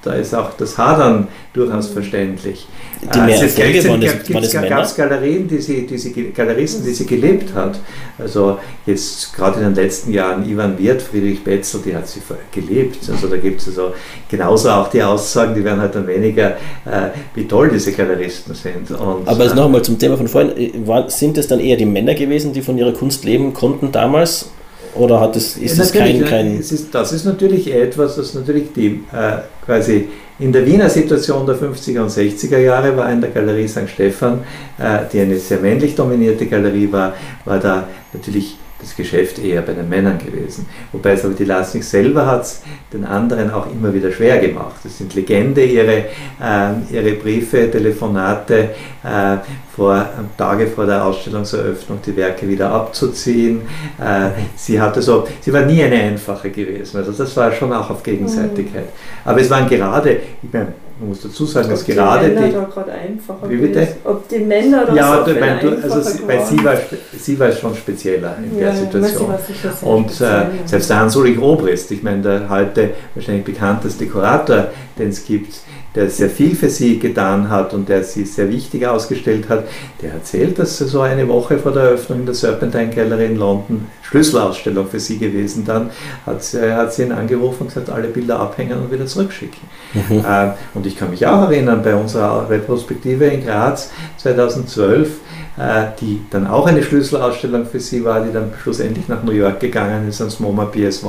[0.05, 2.67] da ist auch das Hadern durchaus verständlich.
[3.03, 7.07] Die mehr äh, waren das, gab es Galerien, die sie, die sie, Galeristen, die sie
[7.07, 7.79] gelebt hat.
[8.19, 12.21] Also jetzt gerade in den letzten Jahren Ivan Wirth, Friedrich Betzel, die hat sie
[12.53, 12.99] gelebt.
[13.11, 13.93] Also da gibt es also
[14.29, 16.53] genauso auch die Aussagen, die werden halt dann weniger,
[16.85, 18.91] äh, wie toll diese Galeristen sind.
[18.91, 22.15] Und, Aber jetzt nochmal zum Thema von vorhin, äh, sind es dann eher die Männer
[22.15, 24.51] gewesen, die von ihrer Kunst leben konnten damals?
[24.95, 26.25] Oder hat es, ist ja, es kein.
[26.25, 30.89] kein es ist, das ist natürlich etwas, das natürlich die äh, quasi in der Wiener
[30.89, 33.89] Situation der 50er und 60er Jahre war in der Galerie St.
[33.89, 34.41] Stephan,
[34.79, 39.73] äh, die eine sehr männlich dominierte Galerie war, war da natürlich das Geschäft eher bei
[39.73, 40.67] den Männern gewesen.
[40.93, 44.77] Wobei es aber die Lasnik selber hat es den anderen auch immer wieder schwer gemacht.
[44.85, 46.05] Es sind Legende, ihre,
[46.41, 48.71] äh, ihre Briefe, Telefonate,
[49.03, 49.37] äh,
[49.75, 53.63] vor, Tage vor der Ausstellungseröffnung die Werke wieder abzuziehen.
[53.99, 56.99] Äh, sie, hatte so, sie war nie eine einfache gewesen.
[56.99, 58.89] Also das war schon auch auf Gegenseitigkeit.
[59.25, 62.35] Aber es waren gerade, ich meine, man muss dazu sagen, dass gerade die.
[62.35, 63.81] Männer da gerade einfacher wie bitte?
[63.81, 63.97] Ist.
[64.05, 66.77] Ob die Männer da ja, so du, wenn du, also sie, weil sie war,
[67.19, 69.35] sie war schon spezieller in ja, der Situation.
[69.83, 75.25] Und äh, selbst der Hans-Ulrich Obrist, ich meine, der heute wahrscheinlich bekannteste Kurator, den es
[75.25, 75.55] gibt,
[75.95, 79.65] der sehr viel für sie getan hat und der sie sehr wichtig ausgestellt hat,
[80.03, 83.87] der erzählt, dass so eine Woche vor der Eröffnung in der Serpentine Gallery in London,
[84.03, 85.91] Schlüsselausstellung für sie gewesen dann,
[86.27, 89.61] hat, hat sie ihn angerufen und gesagt, alle Bilder abhängen und wieder zurückschicken.
[89.93, 90.19] Mhm.
[90.19, 95.09] Äh, und ich kann mich auch erinnern, bei unserer Retrospektive in Graz 2012,
[95.57, 99.61] äh, die dann auch eine Schlüsselausstellung für sie war, die dann schlussendlich nach New York
[99.61, 101.05] gegangen ist, ans MoMA PS1,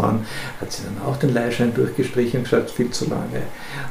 [0.62, 3.42] hat sie dann auch den Leihschein durchgestrichen und gesagt, viel zu lange.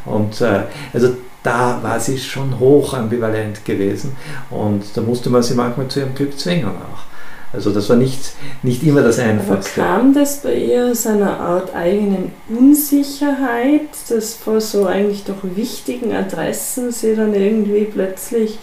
[0.04, 4.16] Und äh, also da war sie schon hoch ambivalent gewesen
[4.50, 7.04] und da musste man sie manchmal zu ihrem Glück zwingen auch.
[7.52, 8.32] Also das war nicht,
[8.64, 9.80] nicht immer das Einfachste.
[9.80, 15.36] Aber kam das bei ihr aus einer Art eigenen Unsicherheit, dass vor so eigentlich doch
[15.42, 18.58] wichtigen Adressen sie dann irgendwie plötzlich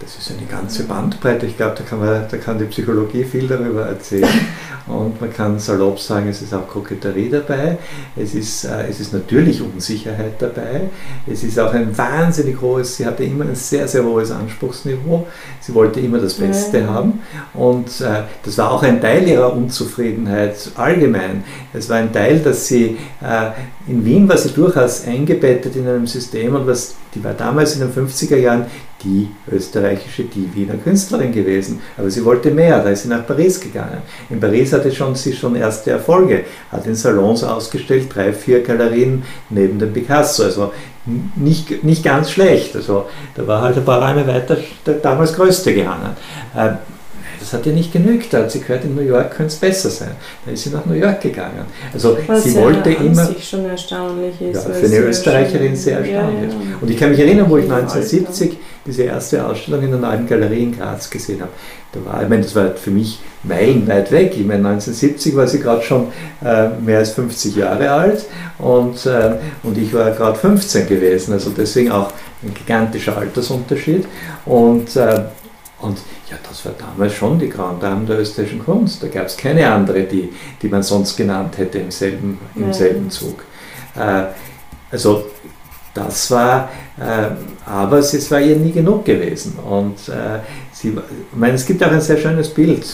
[0.00, 1.46] das ist eine ganze Bandbreite.
[1.46, 4.28] Ich glaube, da kann, man, da kann die Psychologie viel darüber erzählen.
[4.86, 7.78] Und man kann salopp sagen, es ist auch Koketterie dabei.
[8.16, 10.90] Es ist, äh, es ist natürlich Unsicherheit dabei.
[11.26, 15.26] Es ist auch ein wahnsinnig hohes, sie hatte immer ein sehr, sehr hohes Anspruchsniveau.
[15.60, 16.86] Sie wollte immer das Beste ja.
[16.88, 17.20] haben.
[17.54, 21.44] Und äh, das war auch ein Teil ihrer Unzufriedenheit allgemein.
[21.72, 23.50] Es war ein Teil, dass sie äh,
[23.86, 27.80] in Wien war sie durchaus eingebettet in einem System und was, die war damals in
[27.80, 28.66] den 50er Jahren
[29.04, 31.80] die österreichische, die Wiener Künstlerin gewesen.
[31.96, 34.02] Aber sie wollte mehr, da ist sie nach Paris gegangen.
[34.30, 39.22] In Paris hatte schon, sie schon erste Erfolge, hat in Salons ausgestellt, drei, vier Galerien
[39.50, 40.44] neben dem Picasso.
[40.44, 40.72] Also
[41.36, 42.74] nicht, nicht ganz schlecht.
[42.76, 46.16] Also da war halt ein paar Räume weiter der damals größte gehangen.
[47.44, 48.32] Das hat ihr nicht genügt.
[48.32, 50.12] Da hat sie gehört, in New York könnte es besser sein.
[50.44, 51.66] Dann ist sie nach New York gegangen.
[51.92, 53.26] Also Was sie ja wollte immer.
[53.26, 54.66] sich schon erstaunlich ist.
[54.66, 56.50] Ja, für eine Österreicherin sehr erstaunlich.
[56.50, 56.76] Ja, ja.
[56.80, 60.26] Und ich kann mich erinnern, wo ich Im 1970 diese erste Ausstellung in der Neuen
[60.26, 61.50] Galerie in Graz gesehen habe.
[61.92, 64.32] Da war, ich meine, das war für mich meilenweit weg.
[64.32, 66.06] Ich meine, 1970 war sie gerade schon
[66.42, 68.24] äh, mehr als 50 Jahre alt
[68.58, 69.32] und, äh,
[69.62, 71.34] und ich war gerade 15 gewesen.
[71.34, 72.10] Also deswegen auch
[72.42, 74.06] ein gigantischer Altersunterschied.
[74.46, 75.24] Und, äh,
[75.84, 75.98] und
[76.30, 79.02] ja, das war damals schon die Grand Dame der österreichischen Kunst.
[79.02, 80.32] Da gab es keine andere, die,
[80.62, 82.72] die man sonst genannt hätte im selben, im Ja.
[82.72, 83.44] selben Zug.
[83.96, 84.24] Äh,
[84.90, 85.26] also
[85.92, 87.30] das war, äh,
[87.68, 89.58] aber es, war ihr nie genug gewesen.
[89.58, 90.40] Und äh,
[90.72, 92.84] sie, ich meine, es gibt auch ein sehr schönes Bild,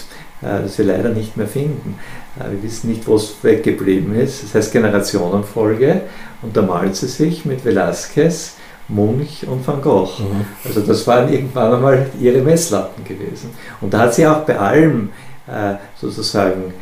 [0.42, 1.98] äh, das wir leider nicht mehr finden.
[2.38, 4.42] Äh, wir wissen nicht, wo es weggeblieben ist.
[4.42, 6.02] Das heißt Generationenfolge.
[6.42, 8.52] Und da malt sie sich mit Velázquez,
[8.90, 10.10] Munch und Van Gogh.
[10.18, 10.44] Mhm.
[10.64, 13.50] Also das waren irgendwann einmal ihre Messlatten gewesen.
[13.80, 15.10] Und da hat sie auch bei allem
[15.46, 16.74] äh, sozusagen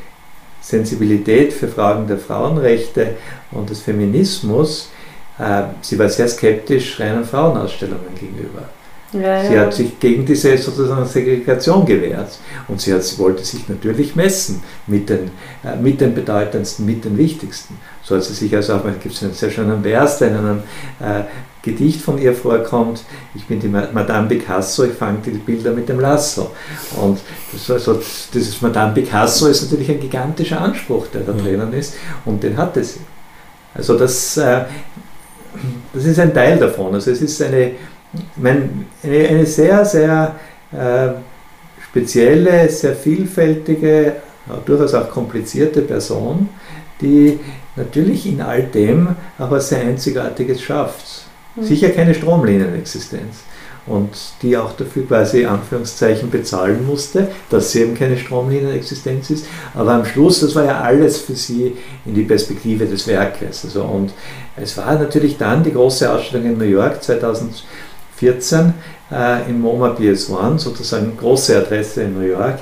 [0.60, 3.14] Sensibilität für Fragen der Frauenrechte
[3.52, 4.90] und des Feminismus.
[5.38, 8.68] Äh, sie war sehr skeptisch reinen Frauenausstellungen gegenüber.
[9.12, 9.62] Ja, Sie ja.
[9.62, 12.38] hat sich gegen diese sozusagen Segregation gewehrt
[12.68, 15.30] und sie, hat, sie wollte sich natürlich messen mit den,
[15.64, 17.78] äh, mit den bedeutendsten, mit den wichtigsten.
[18.02, 20.62] So hat sie sich also auch, es gibt einen sehr schönen Vers, der in einem
[21.00, 21.22] äh,
[21.62, 23.02] Gedicht von ihr vorkommt,
[23.34, 26.52] ich bin die Ma- Madame Picasso, ich fange die Bilder mit dem Lasso.
[26.96, 27.18] Und
[27.52, 28.00] das war so,
[28.32, 31.94] dieses Madame Picasso ist natürlich ein gigantischer Anspruch, der da drinnen ist
[32.24, 33.00] und den hatte sie.
[33.74, 34.62] Also das, äh,
[35.92, 36.94] das ist ein Teil davon.
[36.94, 37.72] Also es ist eine,
[38.12, 38.68] ich meine,
[39.02, 40.36] eine, eine sehr, sehr
[40.72, 41.08] äh,
[41.90, 44.14] spezielle, sehr vielfältige,
[44.48, 46.48] ja, durchaus auch komplizierte Person,
[47.00, 47.38] die
[47.76, 51.17] natürlich in all dem aber sehr Einzigartiges schafft.
[51.62, 53.36] Sicher keine Stromlinienexistenz.
[53.86, 54.10] Und
[54.42, 59.46] die auch dafür quasi Anführungszeichen bezahlen musste, dass sie eben keine Stromlinienexistenz ist.
[59.74, 63.64] Aber am Schluss, das war ja alles für sie in die Perspektive des Werkes.
[63.64, 64.12] Also, und
[64.56, 68.74] es war natürlich dann die große Ausstellung in New York 2014
[69.10, 72.58] äh, im MoMA PS1, sozusagen große Adresse in New York.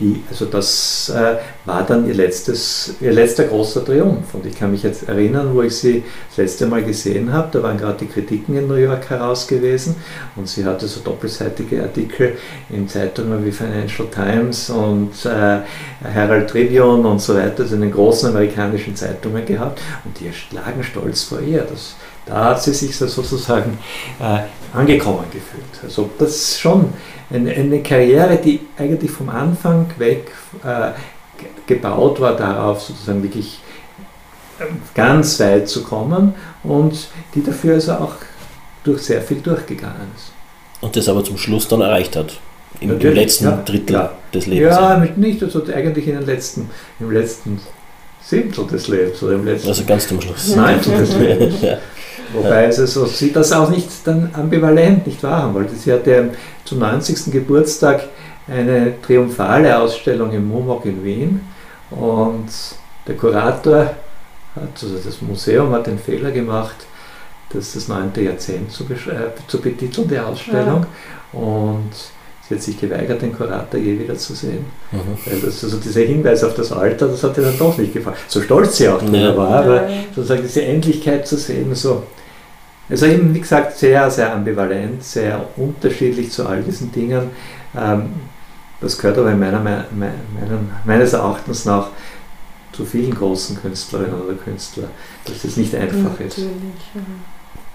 [0.00, 4.32] Die, also das äh, war dann ihr, letztes, ihr letzter großer Triumph.
[4.32, 7.62] Und ich kann mich jetzt erinnern, wo ich sie das letzte Mal gesehen habe, da
[7.62, 9.96] waren gerade die Kritiken in New York heraus gewesen
[10.36, 12.36] und sie hatte so doppelseitige Artikel
[12.70, 15.58] in Zeitungen wie Financial Times und äh,
[16.02, 20.84] Herald Tribune und so weiter, also in den großen amerikanischen Zeitungen gehabt und die lagen
[20.84, 21.66] stolz vor ihr.
[21.68, 21.96] Das,
[22.28, 23.78] da hat sie sich so sozusagen
[24.20, 24.40] äh,
[24.76, 25.64] angekommen gefühlt.
[25.82, 26.92] Also das ist schon
[27.30, 30.30] eine, eine Karriere, die eigentlich vom Anfang weg
[30.62, 30.90] äh,
[31.38, 33.60] ge- gebaut war darauf, sozusagen wirklich
[34.60, 38.14] ähm, ganz weit zu kommen und die dafür also auch
[38.84, 40.32] durch sehr viel durchgegangen ist.
[40.80, 42.38] Und das aber zum Schluss dann erreicht hat.
[42.80, 44.12] Im, im letzten ja, Drittel klar.
[44.32, 44.76] des Lebens.
[44.76, 46.70] Ja, mit nicht, also eigentlich in den letzten,
[47.00, 47.60] im letzten
[48.22, 50.54] Siebtel des Lebens oder im letzten Also ganz zum Schluss.
[50.54, 51.62] Des Lebens.
[51.62, 51.78] Ja.
[52.32, 55.74] Wobei es also, sie das auch nicht dann ambivalent nicht wahrhaben wollte.
[55.74, 56.30] Sie hatte
[56.64, 57.32] zum 90.
[57.32, 58.04] Geburtstag
[58.46, 61.40] eine triumphale Ausstellung im MUMOG in Wien
[61.90, 62.48] und
[63.06, 63.94] der Kurator,
[64.54, 66.76] hat, also das Museum hat den Fehler gemacht,
[67.50, 70.86] das das neunte Jahrzehnt zu, äh, zu betiteln, die Ausstellung.
[71.32, 71.90] Und
[72.48, 74.64] sie hat sich geweigert, den Kurator je wieder zu sehen.
[74.92, 74.98] Mhm.
[75.26, 78.16] Weil das, also dieser Hinweis auf das Alter, das hat ihr dann doch nicht gefallen.
[78.26, 79.36] So stolz sie auch Ja.
[79.36, 82.04] war, aber sozusagen diese Endlichkeit zu sehen, so.
[82.90, 87.30] Also eben, wie gesagt, sehr, sehr ambivalent, sehr unterschiedlich zu all diesen Dingen.
[87.76, 88.06] Ähm,
[88.80, 91.88] das gehört aber in meiner, me- me- meinem, meines Erachtens nach
[92.72, 94.88] zu vielen großen Künstlerinnen oder Künstlern,
[95.26, 96.38] dass das nicht einfach ist.
[96.38, 96.48] Natürlich.
[96.94, 97.00] ja.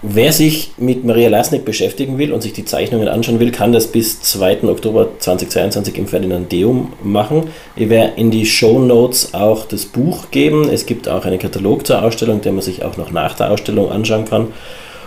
[0.06, 3.86] Wer sich mit Maria Lasnik beschäftigen will und sich die Zeichnungen anschauen will, kann das
[3.86, 4.64] bis 2.
[4.64, 7.44] Oktober 2022 im Ferdinandeum machen.
[7.74, 10.68] Ich werde in die Show Notes auch das Buch geben.
[10.68, 13.90] Es gibt auch einen Katalog zur Ausstellung, den man sich auch noch nach der Ausstellung
[13.90, 14.48] anschauen kann.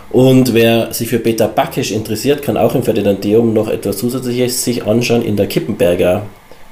[0.10, 4.88] Und wer sich für Peter Backisch interessiert, kann auch im Ferdinandeum noch etwas Zusätzliches sich
[4.88, 5.22] anschauen.
[5.22, 6.24] In der Kippenberger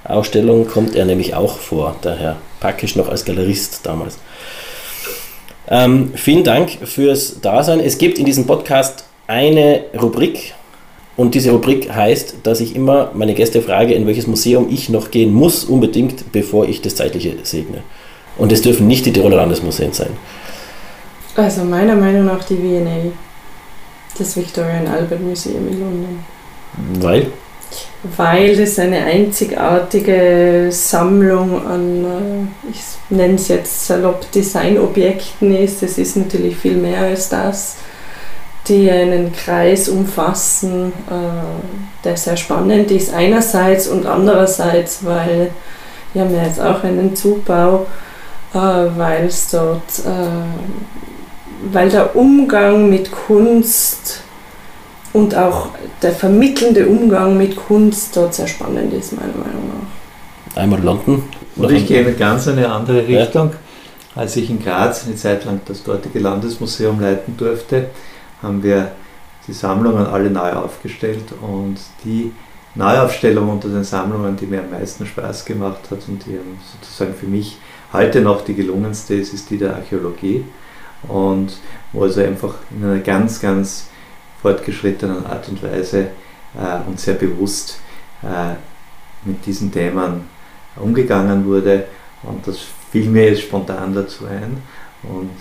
[0.03, 4.17] Ausstellung kommt er nämlich auch vor, der Herr Backisch noch als Galerist damals.
[5.69, 7.79] Ähm, vielen Dank fürs Dasein.
[7.79, 10.53] Es gibt in diesem Podcast eine Rubrik
[11.17, 15.11] und diese Rubrik heißt, dass ich immer meine Gäste frage, in welches Museum ich noch
[15.11, 17.83] gehen muss, unbedingt, bevor ich das Zeitliche segne.
[18.37, 20.09] Und es dürfen nicht die Tiroler Landesmuseen sein.
[21.35, 23.11] Also meiner Meinung nach die V&A,
[24.17, 26.19] das Victoria and Albert Museum in London.
[26.99, 27.27] Weil?
[28.17, 35.81] Weil das eine einzigartige Sammlung an, äh, ich nenne es jetzt salopp, Designobjekten ist.
[35.83, 37.77] Es ist natürlich viel mehr als das,
[38.67, 45.51] die einen Kreis umfassen, äh, der sehr spannend ist einerseits und andererseits, weil
[46.13, 47.87] wir haben ja jetzt auch einen Zugbau,
[48.53, 49.81] äh, weil es dort,
[51.71, 54.24] weil der Umgang mit Kunst
[55.15, 55.69] und auch
[56.01, 60.61] der vermittelnde Umgang mit Kunst dort sehr spannend ist, meiner Meinung nach.
[60.61, 61.23] Einmal London.
[61.55, 63.51] Und ich gehe in ganz eine andere Richtung.
[63.51, 64.21] Ja.
[64.21, 67.91] Als ich in Graz eine Zeit lang das dortige Landesmuseum leiten durfte,
[68.41, 68.91] haben wir
[69.47, 72.33] die Sammlungen alle neu aufgestellt und die
[72.75, 76.37] Neuaufstellung unter den Sammlungen, die mir am meisten Spaß gemacht hat und die
[76.73, 77.57] sozusagen für mich
[77.93, 80.43] heute noch die gelungenste ist, ist die der Archäologie
[81.07, 81.53] und
[81.93, 83.87] wo also einfach in einer ganz, ganz
[84.45, 86.01] fortgeschrittenen Art und Weise
[86.55, 87.79] äh, und sehr bewusst
[88.21, 88.53] äh,
[89.27, 90.21] mit diesen Themen
[90.75, 91.85] umgegangen wurde.
[92.21, 92.59] Und das
[92.91, 94.57] fiel mir jetzt spontan dazu ein.
[95.01, 95.31] Und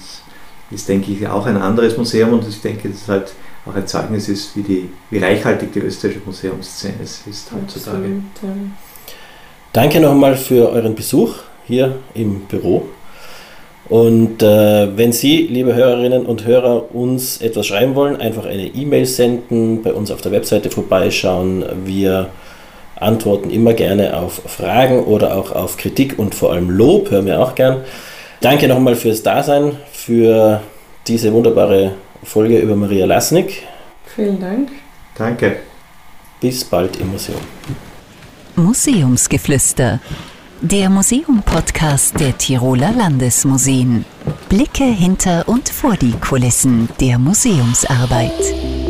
[0.71, 3.35] ist, denke ich, auch ein anderes Museum und ich denke, dass es halt
[3.67, 7.97] auch ein Zeugnis ist, wie, die, wie reichhaltig die österreichische Museumsszene ist heutzutage.
[7.97, 8.49] Absolut, ja.
[9.73, 11.35] Danke nochmal für euren Besuch
[11.67, 12.89] hier im Büro.
[13.89, 19.05] Und äh, wenn Sie, liebe Hörerinnen und Hörer, uns etwas schreiben wollen, einfach eine E-Mail
[19.05, 21.65] senden, bei uns auf der Webseite vorbeischauen.
[21.85, 22.31] Wir
[22.97, 27.41] antworten immer gerne auf Fragen oder auch auf Kritik und vor allem Lob, hören wir
[27.41, 27.85] auch gern.
[28.41, 30.61] Danke nochmal fürs Dasein, für
[31.07, 33.63] diese wunderbare Folge über Maria Lasnik.
[34.15, 34.71] Vielen Dank.
[35.17, 35.57] Danke.
[36.41, 37.41] Bis bald im Museum.
[38.57, 40.01] Museumsgeflüster
[40.61, 44.05] der Museum-Podcast der Tiroler Landesmuseen.
[44.49, 48.84] Blicke hinter und vor die Kulissen der Museumsarbeit.